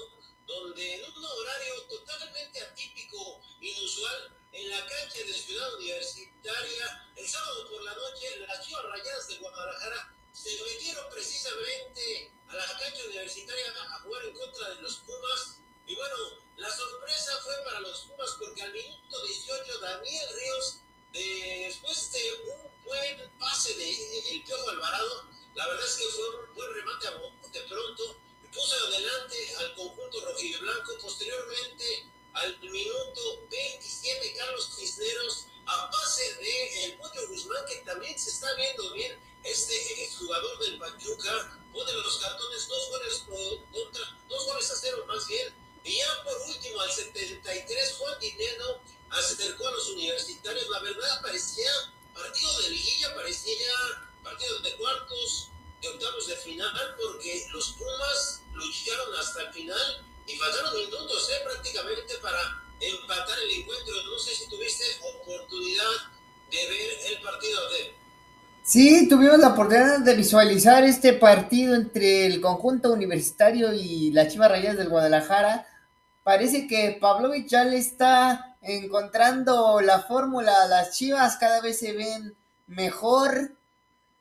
donde 0.46 0.94
en 0.94 1.04
un 1.04 1.24
horario 1.24 1.82
totalmente 1.88 2.60
atípico, 2.60 3.40
inusual, 3.60 4.36
en 4.52 4.70
la 4.70 4.86
cancha 4.86 5.18
de 5.18 5.32
Ciudad 5.34 5.74
Universitaria, 5.74 7.10
el 7.16 7.28
sábado 7.28 7.68
por 7.70 7.82
la 7.82 7.94
noche, 7.94 8.38
las 8.46 8.64
Chivas 8.64 8.84
Rayadas 8.84 9.28
de 9.28 9.36
Guadalajara 9.38 10.14
se 10.32 10.50
metieron 10.62 11.10
precisamente 11.10 12.30
a 12.48 12.54
la 12.54 12.66
cancha 12.78 13.04
universitaria 13.06 13.72
a 13.90 13.98
jugar 14.00 14.24
en 14.24 14.34
contra 14.34 14.70
de 14.70 14.82
los 14.82 14.96
Pumas. 14.98 15.58
Y 15.86 15.94
bueno, 15.96 16.16
la 16.56 16.70
sorpresa 16.70 17.40
fue 17.42 17.54
para 17.64 17.80
los 17.80 18.00
Pumas 18.02 18.36
porque 18.38 18.62
al 18.62 18.72
minuto 18.72 19.26
18 19.26 19.78
Daniel 19.80 20.28
Ríos, 20.34 20.80
después 21.12 22.12
de 22.12 22.32
un 22.50 22.84
buen 22.84 23.38
pase 23.38 23.74
de 23.74 24.30
el 24.30 24.44
Piojo 24.44 24.70
Alvarado, 24.70 25.24
la 25.54 25.66
verdad 25.66 25.86
es 25.86 25.96
que 25.96 26.04
fue 26.06 26.28
un 26.30 26.54
buen 26.54 26.74
remate 26.74 27.08
a 27.08 27.10
de 27.10 27.60
pronto, 27.68 28.20
puso 28.52 28.86
adelante 28.86 29.03
al 32.44 32.60
minuto 32.60 33.46
27, 33.50 34.34
Carlos 34.36 34.70
Cisneros, 34.76 35.46
a 35.66 35.90
pase 35.90 36.34
de 36.34 36.84
el 36.84 36.98
Pollo 36.98 37.28
Guzmán, 37.28 37.64
que 37.66 37.76
también 37.86 38.18
se 38.18 38.30
está 38.30 38.52
viendo 38.54 38.92
bien 38.92 39.18
este 39.44 40.10
jugador 40.18 40.58
del 40.58 40.78
Pachuca 40.78 41.60
pone 41.72 41.92
los 41.92 42.18
cartones 42.18 42.68
dos 42.68 42.88
goles 42.90 43.24
contra, 43.72 44.18
dos 44.28 44.46
goles 44.46 44.70
a 44.70 44.76
cero 44.76 45.04
más 45.06 45.26
bien. 45.26 45.54
Y 45.84 45.96
ya 45.96 46.24
por 46.24 46.40
último, 46.48 46.80
al 46.80 46.90
73, 46.90 47.94
Juan 47.98 48.18
Dineno 48.20 48.80
acercó 49.10 49.68
a 49.68 49.72
los 49.72 49.88
universitarios. 49.90 50.68
La 50.68 50.80
verdad, 50.80 51.22
parecía 51.22 51.70
partido 52.14 52.60
de 52.60 52.70
liguilla, 52.70 53.14
parecía 53.14 53.72
partido 54.22 54.58
de 54.60 54.76
cuartos, 54.76 55.48
de 55.82 55.88
octavos 55.88 56.26
de 56.26 56.36
final, 56.36 56.96
porque 56.98 57.46
los 57.52 57.72
Pumas 57.72 58.40
lucharon 58.52 59.14
hasta 59.16 59.42
el 59.42 59.52
final 59.52 60.13
y 60.26 60.36
faltaron 60.36 60.74
minutos 60.74 61.30
¿eh? 61.30 61.42
prácticamente 61.44 62.14
para 62.22 62.38
empatar 62.80 63.38
el 63.38 63.60
encuentro. 63.60 63.94
No 64.04 64.18
sé 64.18 64.34
si 64.34 64.48
tuviste 64.48 64.84
oportunidad 65.20 65.92
de 66.50 66.68
ver 66.68 66.90
el 67.10 67.20
partido 67.22 67.70
de 67.70 68.04
Sí, 68.66 69.08
tuvimos 69.10 69.38
la 69.40 69.48
oportunidad 69.48 69.98
de 70.00 70.14
visualizar 70.14 70.84
este 70.84 71.12
partido 71.12 71.74
entre 71.74 72.24
el 72.24 72.40
conjunto 72.40 72.94
universitario 72.94 73.74
y 73.74 74.10
la 74.12 74.26
Chivas 74.26 74.50
Rayas 74.50 74.78
del 74.78 74.88
Guadalajara. 74.88 75.66
Parece 76.22 76.66
que 76.66 76.96
Pavlovich 76.98 77.46
ya 77.46 77.64
le 77.64 77.76
está 77.76 78.56
encontrando 78.62 79.82
la 79.82 80.00
fórmula. 80.00 80.66
Las 80.66 80.96
Chivas 80.96 81.36
cada 81.36 81.60
vez 81.60 81.78
se 81.78 81.92
ven 81.92 82.34
mejor. 82.66 83.52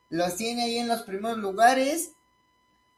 Los 0.09 0.35
tiene 0.35 0.65
ahí 0.65 0.79
en 0.79 0.89
los 0.89 1.03
primeros 1.03 1.37
lugares. 1.37 2.11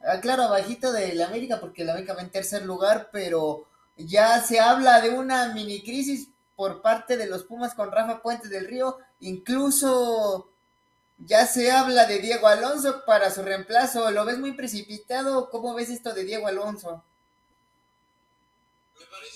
Ah, 0.07 0.19
claro, 0.21 0.43
abajito 0.43 0.91
del 0.91 1.21
América 1.21 1.59
porque 1.59 1.81
el 1.81 1.89
América 1.89 2.13
va 2.13 2.21
en 2.21 2.29
tercer 2.29 2.63
lugar, 2.63 3.09
pero 3.11 3.65
ya 3.97 4.41
se 4.41 4.59
habla 4.59 5.01
de 5.01 5.09
una 5.09 5.53
mini 5.53 5.81
crisis 5.83 6.29
por 6.55 6.81
parte 6.81 7.17
de 7.17 7.27
los 7.27 7.43
Pumas 7.43 7.73
con 7.73 7.91
Rafa 7.91 8.21
Puentes 8.21 8.49
del 8.49 8.67
Río. 8.67 8.97
Incluso 9.19 10.49
ya 11.17 11.47
se 11.47 11.71
habla 11.71 12.05
de 12.05 12.19
Diego 12.19 12.47
Alonso 12.47 13.03
para 13.05 13.31
su 13.31 13.41
reemplazo. 13.41 14.11
¿Lo 14.11 14.25
ves 14.25 14.37
muy 14.37 14.53
precipitado? 14.53 15.49
¿Cómo 15.49 15.73
ves 15.73 15.89
esto 15.89 16.13
de 16.13 16.23
Diego 16.23 16.47
Alonso? 16.47 17.03
Me 18.99 19.05
parece 19.07 19.34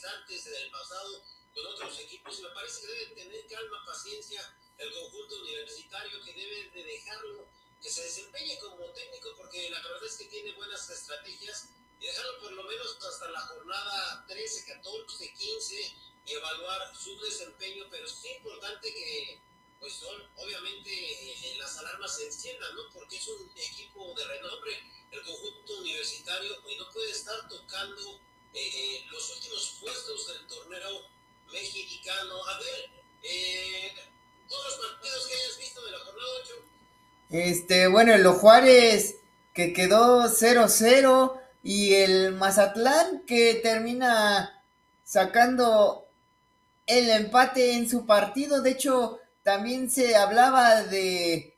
interesantes 0.00 0.46
en 0.46 0.54
el 0.62 0.70
pasado 0.70 1.22
con 1.54 1.66
otros 1.66 1.98
equipos. 2.00 2.40
Me 2.40 2.48
parece 2.50 2.80
que 2.80 2.86
debe 2.86 3.06
tener 3.14 3.46
calma, 3.48 3.84
paciencia 3.84 4.56
el 4.78 4.92
conjunto 4.92 5.40
universitario, 5.42 6.22
que 6.24 6.32
debe 6.32 6.70
de 6.70 6.84
dejarlo 6.84 7.46
que 7.82 7.90
se 7.90 8.02
desempeñe 8.02 8.58
como 8.58 8.84
técnico 8.92 9.34
porque 9.36 9.70
la 9.70 9.80
verdad 9.82 10.04
es 10.04 10.16
que 10.16 10.26
tiene 10.26 10.52
buenas 10.52 10.88
estrategias 10.90 11.68
y 11.98 12.06
dejarlo 12.06 12.40
por 12.40 12.52
lo 12.52 12.64
menos 12.64 12.96
hasta 13.06 13.30
la 13.30 13.40
jornada 13.40 14.24
13, 14.28 14.64
14, 14.66 15.34
15 15.34 15.94
y 16.26 16.32
evaluar 16.32 16.94
su 16.96 17.18
desempeño, 17.20 17.86
pero 17.90 18.06
es 18.06 18.24
importante 18.36 18.92
que 18.92 19.40
pues 19.78 19.94
son 19.94 20.14
obviamente 20.36 20.90
eh, 20.90 21.56
las 21.58 21.78
alarmas 21.78 22.14
se 22.14 22.26
enciendan, 22.26 22.74
¿no? 22.74 22.90
Porque 22.92 23.16
es 23.16 23.26
un 23.28 23.50
equipo 23.56 24.14
de 24.14 24.24
renombre, 24.26 24.78
el 25.10 25.22
conjunto 25.22 25.78
universitario, 25.78 26.62
y 26.68 26.76
no 26.76 26.90
puede 26.90 27.10
estar 27.10 27.48
tocando 27.48 28.20
eh, 28.54 29.04
los 29.10 29.36
últimos 29.36 29.78
puestos 29.80 30.26
del 30.28 30.46
torneo 30.46 31.06
mexicano. 31.52 32.34
A 32.46 32.58
ver, 32.58 32.90
eh, 33.22 33.92
todos 34.48 34.78
los 34.78 34.90
partidos 34.90 35.26
que 35.26 35.34
hayas 35.34 35.58
visto 35.58 35.84
de 35.84 35.90
la 35.92 35.98
jornada 35.98 36.28
8, 36.44 36.54
este, 37.30 37.86
bueno, 37.86 38.12
el 38.12 38.26
Juárez 38.26 39.16
que 39.54 39.72
quedó 39.72 40.28
0-0 40.28 41.40
y 41.62 41.94
el 41.94 42.32
Mazatlán 42.32 43.24
que 43.26 43.54
termina 43.62 44.62
sacando 45.04 46.06
el 46.86 47.10
empate 47.10 47.74
en 47.74 47.88
su 47.88 48.06
partido. 48.06 48.62
De 48.62 48.70
hecho, 48.70 49.20
también 49.42 49.90
se 49.90 50.16
hablaba 50.16 50.82
de 50.82 51.56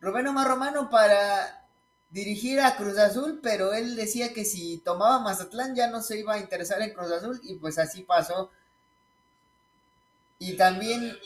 Rubén 0.00 0.26
Omar 0.26 0.48
Romano 0.48 0.90
para 0.90 1.65
dirigir 2.10 2.60
a 2.60 2.76
Cruz 2.76 2.98
Azul, 2.98 3.40
pero 3.42 3.72
él 3.72 3.96
decía 3.96 4.32
que 4.32 4.44
si 4.44 4.78
tomaba 4.78 5.20
Mazatlán 5.20 5.74
ya 5.74 5.88
no 5.88 6.02
se 6.02 6.18
iba 6.18 6.34
a 6.34 6.38
interesar 6.38 6.80
en 6.82 6.92
Cruz 6.92 7.10
Azul 7.10 7.40
y 7.42 7.54
pues 7.56 7.78
así 7.78 8.02
pasó. 8.02 8.50
Y 10.38 10.56
también 10.56 11.16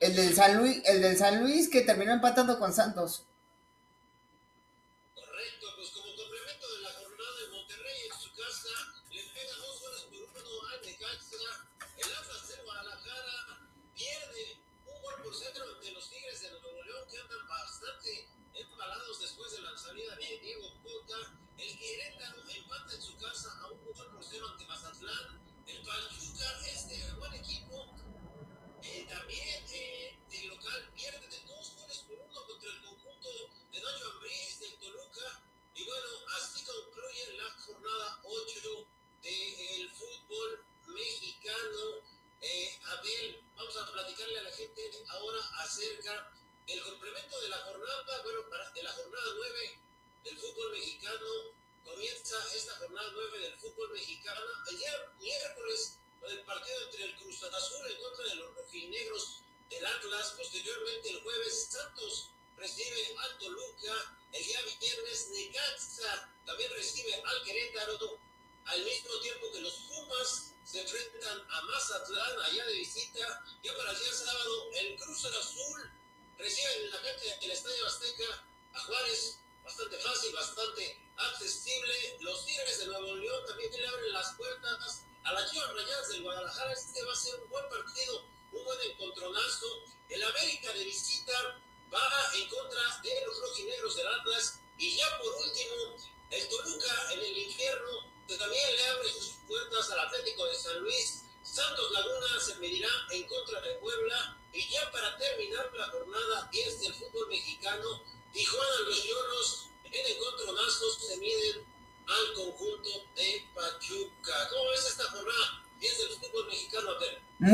el 0.00 0.16
del 0.16 0.34
San 0.34 0.56
Luis, 0.56 0.82
el 0.86 1.02
del 1.02 1.16
San 1.16 1.40
Luis 1.40 1.68
que 1.68 1.82
terminó 1.82 2.12
empatando 2.12 2.58
con 2.58 2.72
Santos. 2.72 3.24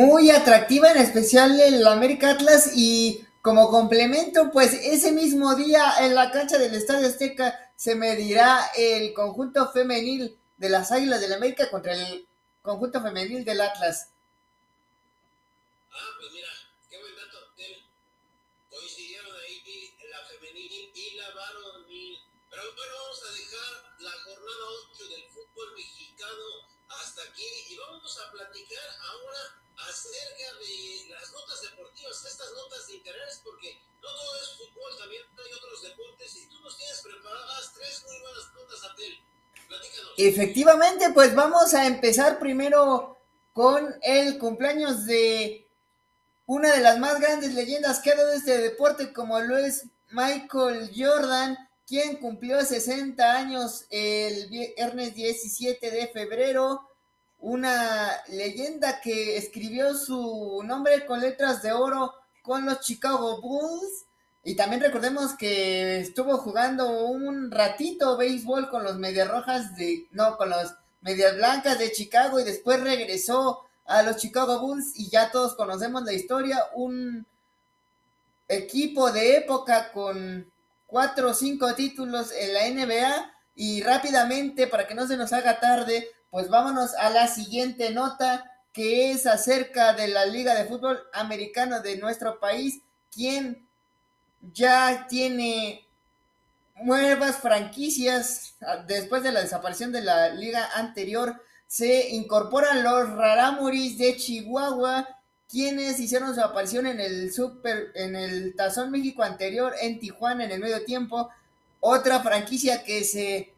Muy 0.00 0.30
atractiva, 0.30 0.90
en 0.92 0.96
especial 0.96 1.60
el 1.60 1.86
América 1.86 2.30
Atlas 2.30 2.70
y 2.74 3.22
como 3.42 3.68
complemento, 3.68 4.50
pues 4.50 4.72
ese 4.72 5.12
mismo 5.12 5.54
día 5.56 5.92
en 6.00 6.14
la 6.14 6.30
cancha 6.30 6.56
del 6.56 6.74
Estadio 6.74 7.06
Azteca 7.06 7.70
se 7.76 7.94
medirá 7.96 8.70
el 8.78 9.12
conjunto 9.12 9.70
femenil 9.72 10.38
de 10.56 10.70
las 10.70 10.90
Águilas 10.90 11.20
del 11.20 11.34
América 11.34 11.70
contra 11.70 11.92
el 11.92 12.26
conjunto 12.62 13.02
femenil 13.02 13.44
del 13.44 13.60
Atlas. 13.60 14.08
Ah, 15.92 16.10
pues 16.18 16.32
mira, 16.32 16.48
qué 16.88 16.98
buen 16.98 17.14
dato. 17.16 17.36
Coincidieron 18.70 19.36
ahí 19.36 19.92
la 20.10 20.24
femenil 20.24 20.92
y 20.94 21.16
la 21.16 21.28
varonil. 21.28 22.18
Pero 22.48 22.62
bueno, 22.74 22.92
vamos 23.02 23.22
a 23.22 23.32
dejar 23.36 24.00
la 24.00 24.12
jornada 24.24 24.64
8 24.94 25.08
del 25.08 25.24
fútbol 25.28 25.74
mexicano 25.76 26.46
hasta 26.88 27.20
aquí 27.24 27.44
y 27.68 27.76
vamos 27.76 28.18
a 28.18 28.32
platicar 28.32 28.88
ahora 29.04 29.59
acerca 29.88 30.58
de 30.58 31.08
las 31.10 31.32
notas 31.32 31.62
deportivas, 31.62 32.24
estas 32.24 32.52
notas 32.52 32.86
de 32.86 32.94
interés, 32.94 33.40
porque 33.44 33.78
no 34.02 34.08
todo 34.08 34.36
es 34.36 34.48
fútbol, 34.56 34.98
también 34.98 35.22
hay 35.38 35.52
otros 35.52 35.82
deportes 35.82 36.36
y 36.36 36.46
tú 36.48 36.60
nos 36.60 36.76
tienes 36.76 37.00
preparadas 37.02 37.72
tres 37.74 38.04
muy 38.06 38.20
buenas 38.20 38.54
notas, 38.54 38.84
a 38.84 38.94
ti. 38.96 39.22
Efectivamente, 40.16 41.10
pues 41.14 41.34
vamos 41.34 41.74
a 41.74 41.86
empezar 41.86 42.38
primero 42.38 43.16
con 43.52 43.96
el 44.02 44.38
cumpleaños 44.38 45.06
de 45.06 45.66
una 46.46 46.74
de 46.74 46.80
las 46.80 46.98
más 46.98 47.20
grandes 47.20 47.54
leyendas 47.54 48.00
que 48.00 48.10
ha 48.10 48.16
dado 48.16 48.32
este 48.32 48.58
deporte, 48.58 49.12
como 49.12 49.38
lo 49.40 49.56
es 49.56 49.84
Michael 50.10 50.90
Jordan, 50.94 51.56
quien 51.86 52.16
cumplió 52.16 52.64
60 52.64 53.32
años 53.32 53.84
el 53.90 54.48
viernes 54.48 55.14
17 55.14 55.90
de 55.90 56.08
febrero. 56.08 56.89
Una 57.40 58.22
leyenda 58.28 59.00
que 59.00 59.36
escribió 59.36 59.94
su 59.94 60.62
nombre 60.64 61.04
con 61.06 61.20
letras 61.20 61.62
de 61.62 61.72
oro 61.72 62.14
con 62.42 62.64
los 62.66 62.80
Chicago 62.80 63.40
Bulls. 63.40 64.04
Y 64.42 64.56
también 64.56 64.82
recordemos 64.82 65.34
que 65.34 66.00
estuvo 66.00 66.38
jugando 66.38 67.06
un 67.06 67.50
ratito 67.50 68.16
béisbol 68.16 68.70
con 68.70 68.84
los 68.84 68.96
Medias 68.96 69.28
Rojas 69.28 69.76
de, 69.76 70.06
no, 70.12 70.36
con 70.36 70.50
los 70.50 70.74
Medias 71.02 71.36
Blancas 71.36 71.78
de 71.78 71.92
Chicago 71.92 72.40
y 72.40 72.44
después 72.44 72.80
regresó 72.80 73.60
a 73.86 74.02
los 74.02 74.16
Chicago 74.16 74.60
Bulls 74.60 74.92
y 74.94 75.08
ya 75.08 75.30
todos 75.30 75.54
conocemos 75.54 76.04
la 76.04 76.12
historia, 76.12 76.64
un 76.74 77.26
equipo 78.48 79.10
de 79.10 79.36
época 79.36 79.92
con 79.92 80.50
cuatro 80.86 81.30
o 81.30 81.34
cinco 81.34 81.74
títulos 81.74 82.32
en 82.32 82.52
la 82.52 82.68
NBA 82.68 83.32
y 83.54 83.82
rápidamente 83.82 84.66
para 84.66 84.86
que 84.86 84.94
no 84.94 85.06
se 85.06 85.16
nos 85.16 85.32
haga 85.32 85.60
tarde, 85.60 86.08
pues 86.30 86.48
vámonos 86.48 86.94
a 86.94 87.10
la 87.10 87.26
siguiente 87.26 87.90
nota 87.90 88.50
que 88.72 89.10
es 89.10 89.26
acerca 89.26 89.94
de 89.94 90.08
la 90.08 90.26
Liga 90.26 90.54
de 90.54 90.64
Fútbol 90.64 91.00
Americano 91.12 91.80
de 91.80 91.96
nuestro 91.96 92.38
país, 92.38 92.80
quien 93.12 93.66
ya 94.40 95.06
tiene 95.08 95.86
nuevas 96.82 97.36
franquicias 97.36 98.54
después 98.86 99.22
de 99.22 99.32
la 99.32 99.40
desaparición 99.40 99.92
de 99.92 100.02
la 100.02 100.28
liga 100.30 100.70
anterior. 100.74 101.42
Se 101.66 102.10
incorporan 102.10 102.82
los 102.82 103.10
Raramuris 103.10 103.98
de 103.98 104.16
Chihuahua, 104.16 105.08
quienes 105.48 105.98
hicieron 105.98 106.34
su 106.34 106.40
aparición 106.40 106.86
en 106.86 107.00
el 107.00 107.32
Super, 107.32 107.90
en 107.94 108.14
el 108.14 108.54
Tazón 108.54 108.90
México 108.90 109.22
anterior 109.22 109.74
en 109.80 109.98
Tijuana 109.98 110.44
en 110.44 110.52
el 110.52 110.60
medio 110.60 110.84
tiempo. 110.84 111.28
Otra 111.80 112.20
franquicia 112.20 112.84
que 112.84 113.04
se 113.04 113.52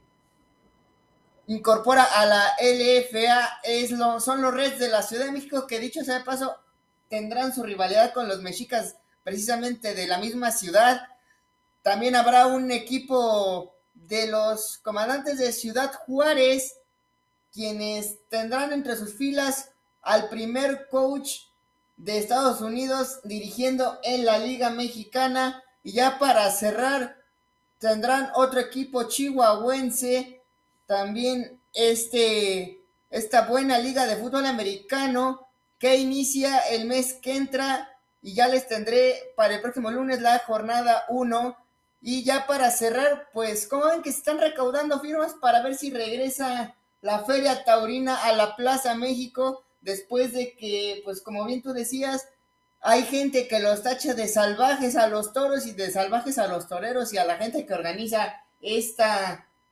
incorpora 1.52 2.04
a 2.04 2.24
la 2.24 2.56
LFA 2.60 3.60
es 3.62 3.90
lo, 3.90 4.20
son 4.20 4.40
los 4.40 4.54
Reds 4.54 4.78
de 4.78 4.88
la 4.88 5.02
Ciudad 5.02 5.26
de 5.26 5.32
México, 5.32 5.66
que 5.66 5.78
dicho 5.78 6.02
sea 6.02 6.18
de 6.18 6.24
paso, 6.24 6.56
tendrán 7.08 7.54
su 7.54 7.62
rivalidad 7.62 8.14
con 8.14 8.26
los 8.26 8.40
mexicas 8.40 8.96
precisamente 9.22 9.94
de 9.94 10.06
la 10.06 10.18
misma 10.18 10.50
ciudad. 10.50 11.02
También 11.82 12.16
habrá 12.16 12.46
un 12.46 12.70
equipo 12.70 13.74
de 13.94 14.28
los 14.28 14.78
comandantes 14.78 15.38
de 15.38 15.52
Ciudad 15.52 15.92
Juárez, 16.06 16.78
quienes 17.52 18.18
tendrán 18.30 18.72
entre 18.72 18.96
sus 18.96 19.14
filas 19.14 19.70
al 20.00 20.28
primer 20.28 20.88
coach 20.88 21.42
de 21.98 22.18
Estados 22.18 22.60
Unidos 22.62 23.20
dirigiendo 23.24 23.98
en 24.02 24.24
la 24.24 24.38
Liga 24.38 24.70
Mexicana. 24.70 25.62
Y 25.84 25.92
ya 25.92 26.18
para 26.18 26.50
cerrar, 26.50 27.16
tendrán 27.78 28.30
otro 28.34 28.58
equipo 28.58 29.04
chihuahuense, 29.04 30.41
también 30.92 31.58
este, 31.72 32.82
esta 33.08 33.46
buena 33.46 33.78
liga 33.78 34.04
de 34.04 34.16
fútbol 34.16 34.44
americano 34.44 35.48
que 35.78 35.96
inicia 35.96 36.58
el 36.58 36.84
mes 36.84 37.14
que 37.14 37.34
entra 37.34 37.88
y 38.20 38.34
ya 38.34 38.46
les 38.46 38.68
tendré 38.68 39.32
para 39.34 39.54
el 39.54 39.62
próximo 39.62 39.90
lunes 39.90 40.20
la 40.20 40.38
jornada 40.40 41.04
1. 41.08 41.56
Y 42.02 42.24
ya 42.24 42.46
para 42.46 42.70
cerrar, 42.70 43.30
pues, 43.32 43.66
como 43.66 43.86
ven 43.86 44.02
que 44.02 44.12
se 44.12 44.18
están 44.18 44.38
recaudando 44.38 45.00
firmas 45.00 45.32
para 45.40 45.62
ver 45.62 45.76
si 45.76 45.90
regresa 45.90 46.74
la 47.00 47.20
Feria 47.20 47.64
Taurina 47.64 48.16
a 48.16 48.34
la 48.34 48.54
Plaza 48.54 48.94
México 48.94 49.64
después 49.80 50.34
de 50.34 50.54
que, 50.56 51.00
pues, 51.04 51.22
como 51.22 51.46
bien 51.46 51.62
tú 51.62 51.72
decías, 51.72 52.28
hay 52.82 53.04
gente 53.04 53.48
que 53.48 53.60
los 53.60 53.82
tacha 53.82 54.12
de 54.12 54.28
salvajes 54.28 54.96
a 54.96 55.06
los 55.06 55.32
toros 55.32 55.64
y 55.66 55.72
de 55.72 55.90
salvajes 55.90 56.36
a 56.36 56.48
los 56.48 56.68
toreros 56.68 57.14
y 57.14 57.18
a 57.18 57.24
la 57.24 57.36
gente 57.36 57.64
que 57.64 57.72
organiza 57.72 58.42
esta 58.60 59.46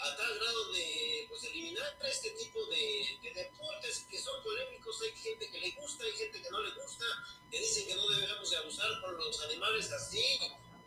a 0.00 0.16
tal 0.16 0.38
grado 0.38 0.72
de 0.72 1.26
pues, 1.28 1.44
eliminar 1.44 1.98
este 2.04 2.30
tipo 2.30 2.64
de, 2.66 3.18
de, 3.22 3.34
deportes 3.34 4.06
que 4.10 4.18
son 4.18 4.42
polémicos. 4.42 5.00
Hay 5.02 5.12
gente 5.12 5.50
que 5.50 5.60
le 5.60 5.70
gusta, 5.72 6.04
hay 6.04 6.12
gente 6.12 6.42
que 6.42 6.50
no 6.50 6.60
le 6.60 6.70
gusta, 6.72 7.04
que 7.50 7.58
dicen 7.58 7.86
que 7.86 7.94
no 7.94 8.08
debemos 8.08 8.50
de 8.50 8.56
abusar 8.56 9.00
por 9.00 9.12
los 9.12 9.40
animales 9.42 9.92
así. 9.92 10.38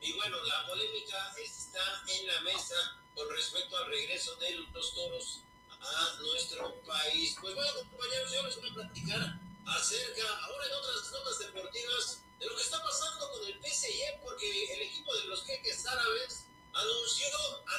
Y 0.01 0.13
bueno, 0.13 0.43
la 0.43 0.67
polémica 0.67 1.33
está 1.37 2.03
en 2.07 2.27
la 2.27 2.41
mesa 2.41 2.75
con 3.15 3.29
respecto 3.29 3.77
al 3.77 3.85
regreso 3.87 4.35
de 4.37 4.51
los 4.51 4.93
toros 4.93 5.39
a 5.69 6.17
nuestro 6.21 6.73
país. 6.81 7.37
Pues 7.39 7.53
bueno, 7.53 7.71
compañeros, 7.89 8.31
yo 8.33 8.43
les 8.43 8.55
voy 8.59 8.69
a 8.69 8.73
platicar 8.73 9.39
acerca, 9.65 10.27
ahora 10.39 10.65
en 10.65 10.73
otras 10.73 11.11
notas 11.11 11.39
deportivas, 11.39 12.21
de 12.39 12.47
lo 12.47 12.55
que 12.55 12.63
está 12.63 12.83
pasando 12.83 13.31
con 13.31 13.45
el 13.45 13.53
PSG, 13.63 14.21
porque 14.23 14.73
el 14.73 14.81
equipo 14.81 15.15
de 15.15 15.25
los 15.25 15.45
jeques 15.45 15.85
árabes 15.85 16.45
anunció, 16.73 17.27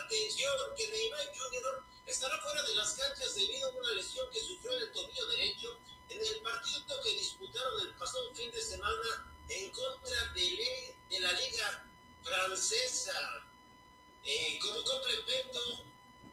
atención, 0.04 0.54
que 0.76 0.88
Neymar 0.88 1.32
Jr. 1.36 1.82
estará 2.06 2.40
fuera 2.40 2.62
de 2.62 2.74
las 2.76 2.92
canchas 2.94 3.34
debido 3.34 3.68
a 3.68 3.72
una 3.72 3.90
lesión 3.92 4.30
que 4.30 4.40
sufrió 4.40 4.72
en 4.76 4.82
el 4.82 4.92
tobillo 4.92 5.26
derecho 5.26 5.78
en 6.08 6.20
el 6.20 6.40
partido 6.42 7.00
que 7.02 7.10
disputaron 7.10 7.80
el 7.80 7.94
pasado 7.94 8.32
fin 8.34 8.50
de 8.50 8.62
semana 8.62 9.34
en 9.48 9.70
contra 9.70 10.32
de, 10.34 10.96
de 11.10 11.20
la 11.20 11.32
Liga 11.32 11.84
Francesa. 12.22 13.44
Eh, 14.24 14.58
como 14.62 14.82
complemento 14.82 15.84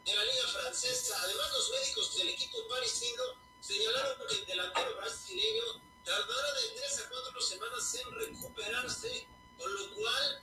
de 0.04 0.14
la 0.14 0.24
Liga 0.24 0.48
Francesa. 0.48 1.14
Además, 1.24 1.52
los 1.52 1.70
médicos 1.70 2.16
del 2.16 2.30
equipo 2.30 2.66
Parisino 2.68 3.22
señalaron 3.60 4.16
que 4.26 4.34
el 4.34 4.46
delantero 4.46 4.96
brasileño 4.96 5.64
tardará 6.04 6.52
de 6.54 6.68
tres 6.76 7.00
a 7.00 7.08
cuatro 7.10 7.40
semanas 7.40 7.94
en 7.94 8.12
recuperarse, 8.12 9.26
con 9.58 9.74
lo 9.74 9.94
cual, 9.94 10.42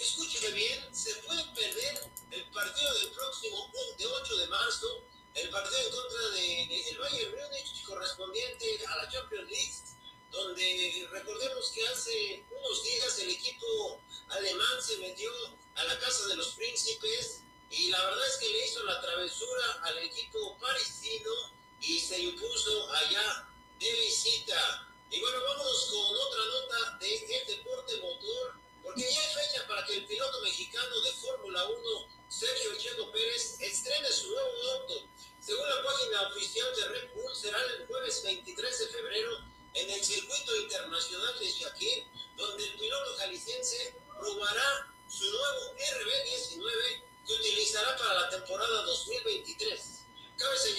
escúcheme 0.00 0.50
bien, 0.52 0.80
se 0.92 1.14
puede 1.26 1.44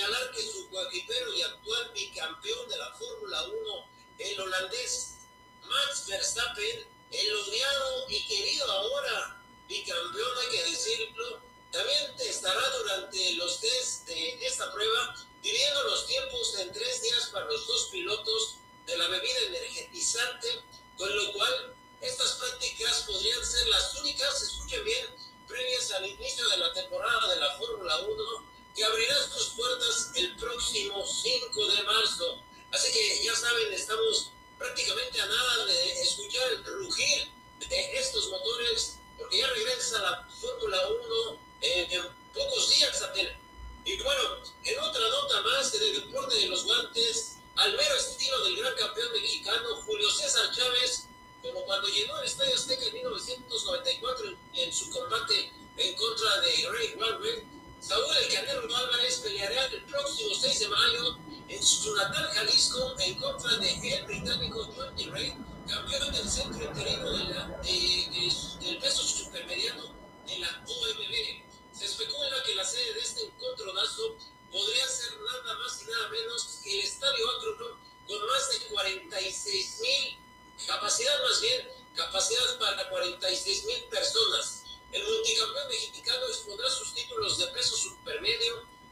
señalar 0.01 0.31
que 0.31 0.41
su 0.41 0.67
coequipero 0.69 1.33
y 1.33 1.43
actual 1.43 1.91
bicampeón 1.93 2.69
de 2.69 2.77
la 2.77 2.91
Fórmula 2.93 3.43
1, 3.43 3.89
el 4.17 4.41
holandés 4.41 5.17
Max 5.63 6.05
Verstappen, 6.07 6.87
el 7.11 7.35
odiado 7.35 8.09
y 8.09 8.25
querido 8.25 8.71
ahora 8.71 9.43
bicampeón, 9.67 10.37
hay 10.39 10.57
que 10.57 10.71
decirlo, 10.71 11.41
también 11.71 12.15
estará 12.17 12.67
durante 12.77 13.33
los 13.35 13.59
test 13.59 14.07
de 14.07 14.43
esta 14.43 14.73
prueba, 14.73 15.15
dividiendo 15.43 15.83
los 15.83 16.07
tiempos 16.07 16.57
en 16.57 16.73
tres 16.73 17.03
días 17.03 17.29
para 17.31 17.45
los 17.45 17.67
dos 17.67 17.89
pilotos 17.91 18.55
de 18.87 18.97
la 18.97 19.07
bebida 19.07 19.39
energetizante, 19.49 20.63
con 20.97 21.15
lo 21.15 21.33
cual 21.33 21.75
estas 22.01 22.31
prácticas 22.33 23.03
podrían 23.03 23.45
ser 23.45 23.67
las 23.67 23.95
únicas, 24.01 24.41
escuchen 24.41 24.83
bien, 24.83 25.07
previas 25.47 25.91
al 25.91 26.07
inicio 26.07 26.49
de 26.49 26.57
la 26.57 26.73
temporada 26.73 27.35
de 27.35 27.39
la 27.39 27.55
Fórmula 27.57 27.99
1, 27.99 28.50
que 28.75 28.83
abrirá 28.83 29.15
sus 29.29 29.49
puertas 29.49 30.11
el 30.15 30.35
próximo 30.37 31.05
5 31.05 31.67
de 31.67 31.83
marzo. 31.83 32.41
Así 32.71 32.91
que 32.91 33.23
ya 33.23 33.35
saben, 33.35 33.73
estamos 33.73 34.31
prácticamente 34.57 35.19
a 35.21 35.25
nada 35.25 35.65
de 35.65 36.01
escuchar 36.01 36.51
el 36.51 36.63
rugir 36.63 37.29
de 37.59 37.99
estos 37.99 38.29
motores, 38.29 38.97
porque 39.17 39.39
ya 39.39 39.47
regresa 39.47 40.01
la 40.01 40.27
Fórmula 40.39 40.87
1 40.87 41.39
en 41.61 42.01
pocos 42.33 42.69
días 42.69 43.01
apenas. 43.01 43.33
Y 43.83 43.97
bueno, 44.01 44.37
en 44.63 44.79
otra 44.79 45.09
nota 45.09 45.41
más 45.41 45.71
del 45.71 45.93
deporte 46.01 46.35
de 46.35 46.47
los 46.47 46.65
guantes, 46.65 47.37
al 47.55 47.75
mero 47.75 47.95
estilo 47.95 48.43
del 48.45 48.57
gran 48.57 48.75
campeón 48.75 49.11
mexicano 49.13 49.81
Julio 49.85 50.09
César 50.11 50.51
Chávez, 50.55 51.07
como 51.41 51.63
cuando 51.65 51.87
llenó 51.87 52.19
el 52.19 52.27
Estadio 52.27 52.55
Azteca 52.55 52.85
en 52.85 52.93
1994 52.93 54.37
en, 54.53 54.73
su 54.73 54.89
combate 54.91 55.50
su 61.81 61.95
natal 61.95 62.29
Jalisco 62.31 62.95
en 62.99 63.15
contra 63.15 63.57
de 63.57 63.71
el 63.71 64.05
británico 64.05 64.69
Johnny 64.75 65.05
Ray, 65.05 65.33
campeón 65.67 66.11
del 66.11 66.29
centro 66.29 66.63
interino 66.63 67.09
de 67.09 67.23
la, 67.23 67.47
del 67.57 68.77
peso 68.79 69.01
supermediano 69.01 69.91
de 70.27 70.37
la 70.37 70.63
OMB. 70.63 71.73
Se 71.73 71.85
especula 71.85 72.43
que 72.45 72.53
la 72.53 72.65
sede 72.65 72.93
de 72.93 72.99
este 72.99 73.23
encontronazo 73.23 74.15
podría 74.51 74.87
ser 74.87 75.19
nada 75.21 75.57
más 75.57 75.81
y 75.81 75.85
nada 75.89 76.09
menos 76.09 76.59
que 76.63 76.79
el 76.79 76.85
Estadio 76.85 77.29
Akron 77.31 77.79
con 78.07 78.27
más 78.27 78.49
de 78.51 78.67
46 78.67 79.79
mil 79.81 80.17
capacidad 80.67 81.23
más 81.23 81.41
bien, 81.41 81.67
capacidad 81.95 82.59
para 82.59 82.89
46 82.89 83.65
mil 83.65 83.83
personas. 83.85 84.65
El 84.91 85.03
multicampeón 85.03 85.67
mexicano 85.69 86.00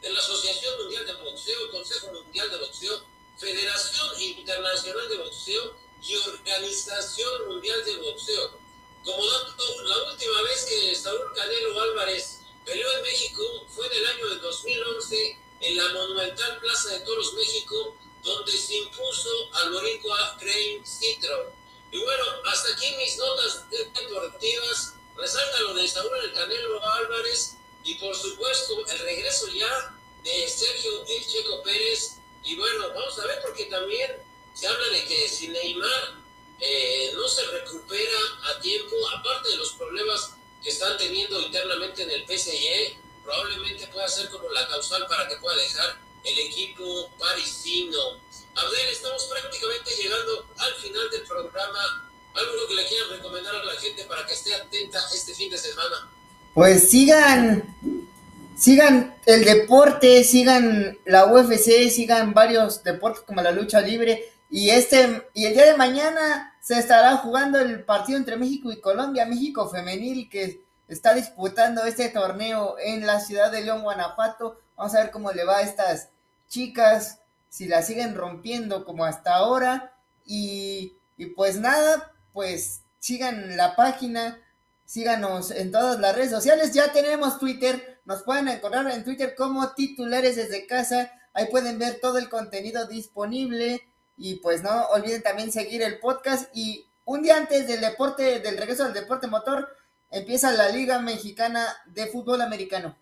de 0.10 0.16
la 0.16 0.22
Asociación 0.22 0.76
Mundial 0.82 1.06
de 1.06 1.14
Boxeo, 1.14 1.72
Consejo 1.72 2.12
Mundial 2.12 2.50
de 2.50 2.58
Boxeo, 2.58 3.04
Federación 3.38 4.22
Internacional 4.22 5.08
de 5.08 5.18
Boxeo 5.18 5.76
y 6.02 6.16
Organización 6.16 7.48
Mundial 7.48 7.86
de 7.86 7.98
Boxeo. 7.98 8.58
Como 9.06 9.24
dato, 9.24 9.84
la 9.84 10.12
última 10.12 10.42
vez 10.42 10.66
que 10.66 10.96
Saúl 10.96 11.32
Canelo 11.36 11.80
Álvarez 11.80 12.40
peleó 12.66 12.92
en 12.98 13.04
México 13.04 13.68
fue 13.70 13.86
en 13.86 13.94
el 13.94 14.08
año 14.08 14.30
de 14.30 14.36
2011 14.38 15.38
en 15.62 15.78
la 15.78 15.94
monumental 15.94 16.60
Plaza 16.60 16.90
de 16.90 17.02
Toros 17.02 17.34
México, 17.36 17.96
donde 18.24 18.52
se 18.52 18.78
impuso 18.78 19.30
al 19.54 19.74
boricua 19.74 20.38
Crane 20.40 20.82
Citro. 20.84 21.54
Y 21.92 22.00
bueno, 22.00 22.26
hasta 22.48 22.74
aquí 22.74 22.96
mis 22.98 23.16
notas 23.16 23.70
deportivas. 23.70 24.96
Resalta 25.16 25.60
lo 25.60 25.76
de 25.76 25.88
Saúl 25.88 26.18
El 26.24 26.34
Canelo 26.34 26.84
Álvarez 26.84 27.58
y 27.84 27.94
por 27.96 28.16
supuesto 28.16 28.88
el 28.88 29.00
regreso 29.00 29.48
ya 29.50 29.99
de 30.24 30.48
Sergio 30.48 31.06
El 31.08 31.26
Checo 31.26 31.64
Pérez. 31.64 32.18
Y 32.44 32.56
bueno, 32.56 32.90
vamos 32.90 33.18
a 33.20 33.28
ver 33.28 33.40
porque 33.42 33.66
también 33.66 34.12
se 34.54 34.68
habla 34.68 34.88
de 34.90 35.06
que 35.06 35.28
si 35.30 35.48
Neymar 35.48 36.20
eh, 36.60 37.12
no 37.16 37.28
se 37.28 37.46
recupera 37.48 38.20
a 38.52 38.60
tiempo, 38.62 38.96
aparte 39.18 39.50
de 39.50 39.58
los 39.58 39.74
problemas 39.74 40.32
que 40.62 40.70
están 40.70 40.98
teniendo 40.98 41.40
internamente 41.42 42.04
en 42.04 42.12
el 42.12 42.26
PSG, 42.26 42.98
probablemente 43.24 43.88
pueda 43.88 44.08
ser 44.08 44.30
como 44.30 44.50
la 44.50 44.68
causal 44.68 45.06
para 45.08 45.28
que 45.28 45.38
pueda 45.38 45.56
dejar 45.56 45.98
el 46.24 46.40
equipo 46.40 47.10
parisino. 47.18 48.20
Abdel, 48.56 48.90
estamos 48.92 49.24
prácticamente 49.26 49.92
llegando 49.96 50.46
al 50.58 50.74
final 50.76 51.10
del 51.12 51.24
programa. 51.24 52.06
¿Algo 52.34 52.68
que 52.68 52.76
le 52.76 52.88
quieran 52.88 53.10
recomendar 53.10 53.56
a 53.56 53.64
la 53.64 53.74
gente 53.74 54.04
para 54.06 54.26
que 54.26 54.34
esté 54.34 54.54
atenta 54.54 55.00
este 55.14 55.34
fin 55.34 55.50
de 55.50 55.58
semana? 55.58 56.10
Pues 56.54 56.90
sigan, 56.90 57.76
sigan 58.60 59.16
el 59.26 59.46
deporte, 59.46 60.24
sigan 60.24 60.98
la 61.06 61.26
UFC, 61.26 61.90
sigan 61.90 62.34
varios 62.34 62.84
deportes 62.84 63.24
como 63.24 63.42
la 63.42 63.52
lucha 63.52 63.82
libre. 63.82 64.24
Y 64.50 64.72
este, 64.72 65.24
y 65.34 65.46
el 65.46 65.54
día 65.54 65.66
de 65.66 65.78
mañana 65.78 66.56
se 66.62 66.78
estará 66.78 67.18
jugando 67.18 67.60
el 67.60 67.84
partido 67.84 68.18
entre 68.18 68.38
México 68.38 68.72
y 68.72 68.82
Colombia, 68.82 69.26
México 69.26 69.70
femenil, 69.70 70.30
que 70.30 70.62
está 70.88 71.14
disputando 71.14 71.84
este 71.86 72.10
torneo 72.10 72.76
en 72.80 73.06
la 73.06 73.20
ciudad 73.20 73.52
de 73.52 73.62
León, 73.62 73.84
Guanajuato. 73.84 74.60
Vamos 74.76 74.94
a 74.94 75.02
ver 75.02 75.12
cómo 75.12 75.32
le 75.32 75.46
va 75.46 75.58
a 75.58 75.62
estas 75.62 76.10
chicas 76.48 77.20
si 77.48 77.68
la 77.68 77.82
siguen 77.82 78.16
rompiendo 78.16 78.86
como 78.86 79.06
hasta 79.06 79.36
ahora. 79.36 79.94
Y, 80.26 80.98
pues 81.36 81.60
nada, 81.60 82.12
pues 82.34 82.82
sigan 83.00 83.56
la 83.56 83.76
página, 83.76 84.40
síganos 84.86 85.52
en 85.52 85.72
todas 85.72 86.00
las 86.00 86.16
redes 86.16 86.32
sociales. 86.32 86.74
Ya 86.74 86.92
tenemos 86.92 87.40
Twitter, 87.40 87.89
nos 88.06 88.24
pueden 88.24 88.48
encontrar 88.48 88.90
en 88.92 89.04
Twitter 89.04 89.36
como 89.36 89.74
titulares 89.74 90.36
desde 90.36 90.68
casa. 90.68 91.12
Ahí 91.34 91.48
pueden 91.52 91.80
ver 91.80 92.00
todo 92.00 92.18
el 92.18 92.30
contenido 92.30 92.88
disponible. 92.88 93.88
Y 94.18 94.36
pues 94.36 94.62
no 94.64 94.88
olviden 94.88 95.24
también 95.24 95.52
seguir 95.52 95.82
el 95.82 96.00
podcast. 96.00 96.50
Y 96.54 96.86
un 97.06 97.22
día 97.22 97.38
antes 97.38 97.68
del 97.68 97.82
deporte, 97.82 98.40
del 98.40 98.58
regreso 98.58 98.84
del 98.84 98.94
deporte 98.94 99.28
motor, 99.28 99.76
empieza 100.12 100.52
la 100.52 100.70
Liga 100.70 101.00
Mexicana 101.00 101.66
de 101.86 102.08
Fútbol 102.08 102.42
Americano. 102.42 102.96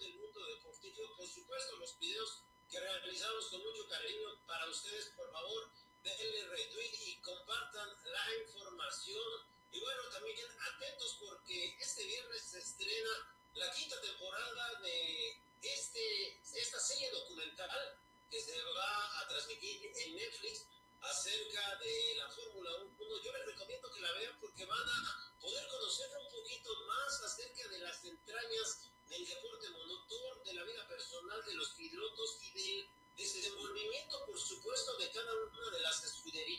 Del 0.00 0.14
mundo 0.14 0.44
deportivo. 0.46 1.16
Por 1.16 1.28
supuesto, 1.28 1.76
los 1.76 1.98
videos 1.98 2.42
que 2.70 2.80
realizamos 2.80 3.46
con 3.46 3.62
mucho 3.62 3.88
cariño 3.88 4.44
para 4.46 4.66
ustedes, 4.66 5.06
por 5.16 5.30
favor, 5.30 5.70
denle 6.02 6.48
retweet 6.48 6.92
y 7.06 7.16
compartan 7.20 7.88
la 8.04 8.36
información. 8.42 9.46
Y 9.72 9.80
bueno, 9.80 10.02
también 10.10 10.36
atentos 10.74 11.16
porque 11.20 11.76
este 11.78 12.04
viernes 12.04 12.42
se 12.42 12.58
estrena 12.58 13.36
la 13.54 13.70
quinta 13.72 14.00
temporada 14.00 14.80
de 14.80 15.36
este, 15.62 16.40
esta 16.54 16.80
serie 16.80 17.10
documental 17.10 17.98
que 18.30 18.40
se 18.40 18.62
va 18.62 19.20
a 19.20 19.28
transmitir 19.28 19.92
en 19.94 20.16
Netflix 20.16 20.64
acerca 21.00 21.76
de 21.76 22.14
la 22.16 22.28
Fórmula 22.30 22.70
1. 22.98 23.22
Yo 23.22 23.32
les 23.32 23.46
recomiendo 23.46 23.92
que 23.92 24.00
la 24.00 24.12
vean 24.12 24.40
porque 24.40 24.64
van 24.64 24.88
a 24.88 25.27
poder 25.40 25.68
conocer 25.68 26.10
un 26.18 26.30
poquito 26.30 26.70
más 26.86 27.22
acerca 27.22 27.68
de 27.68 27.78
las 27.78 28.04
entrañas 28.04 28.90
del 29.08 29.26
deporte 29.26 29.70
monotor, 29.70 30.42
de 30.44 30.54
la 30.54 30.64
vida 30.64 30.86
personal 30.88 31.44
de 31.44 31.54
los 31.54 31.68
pilotos 31.70 32.38
y 32.42 32.52
del 32.52 32.88
desenvolvimiento, 33.16 34.26
por 34.26 34.38
supuesto, 34.38 34.96
de 34.98 35.10
cada 35.10 35.32
una 35.34 35.70
de 35.70 35.80
las 35.80 36.04
escuderías 36.04 36.57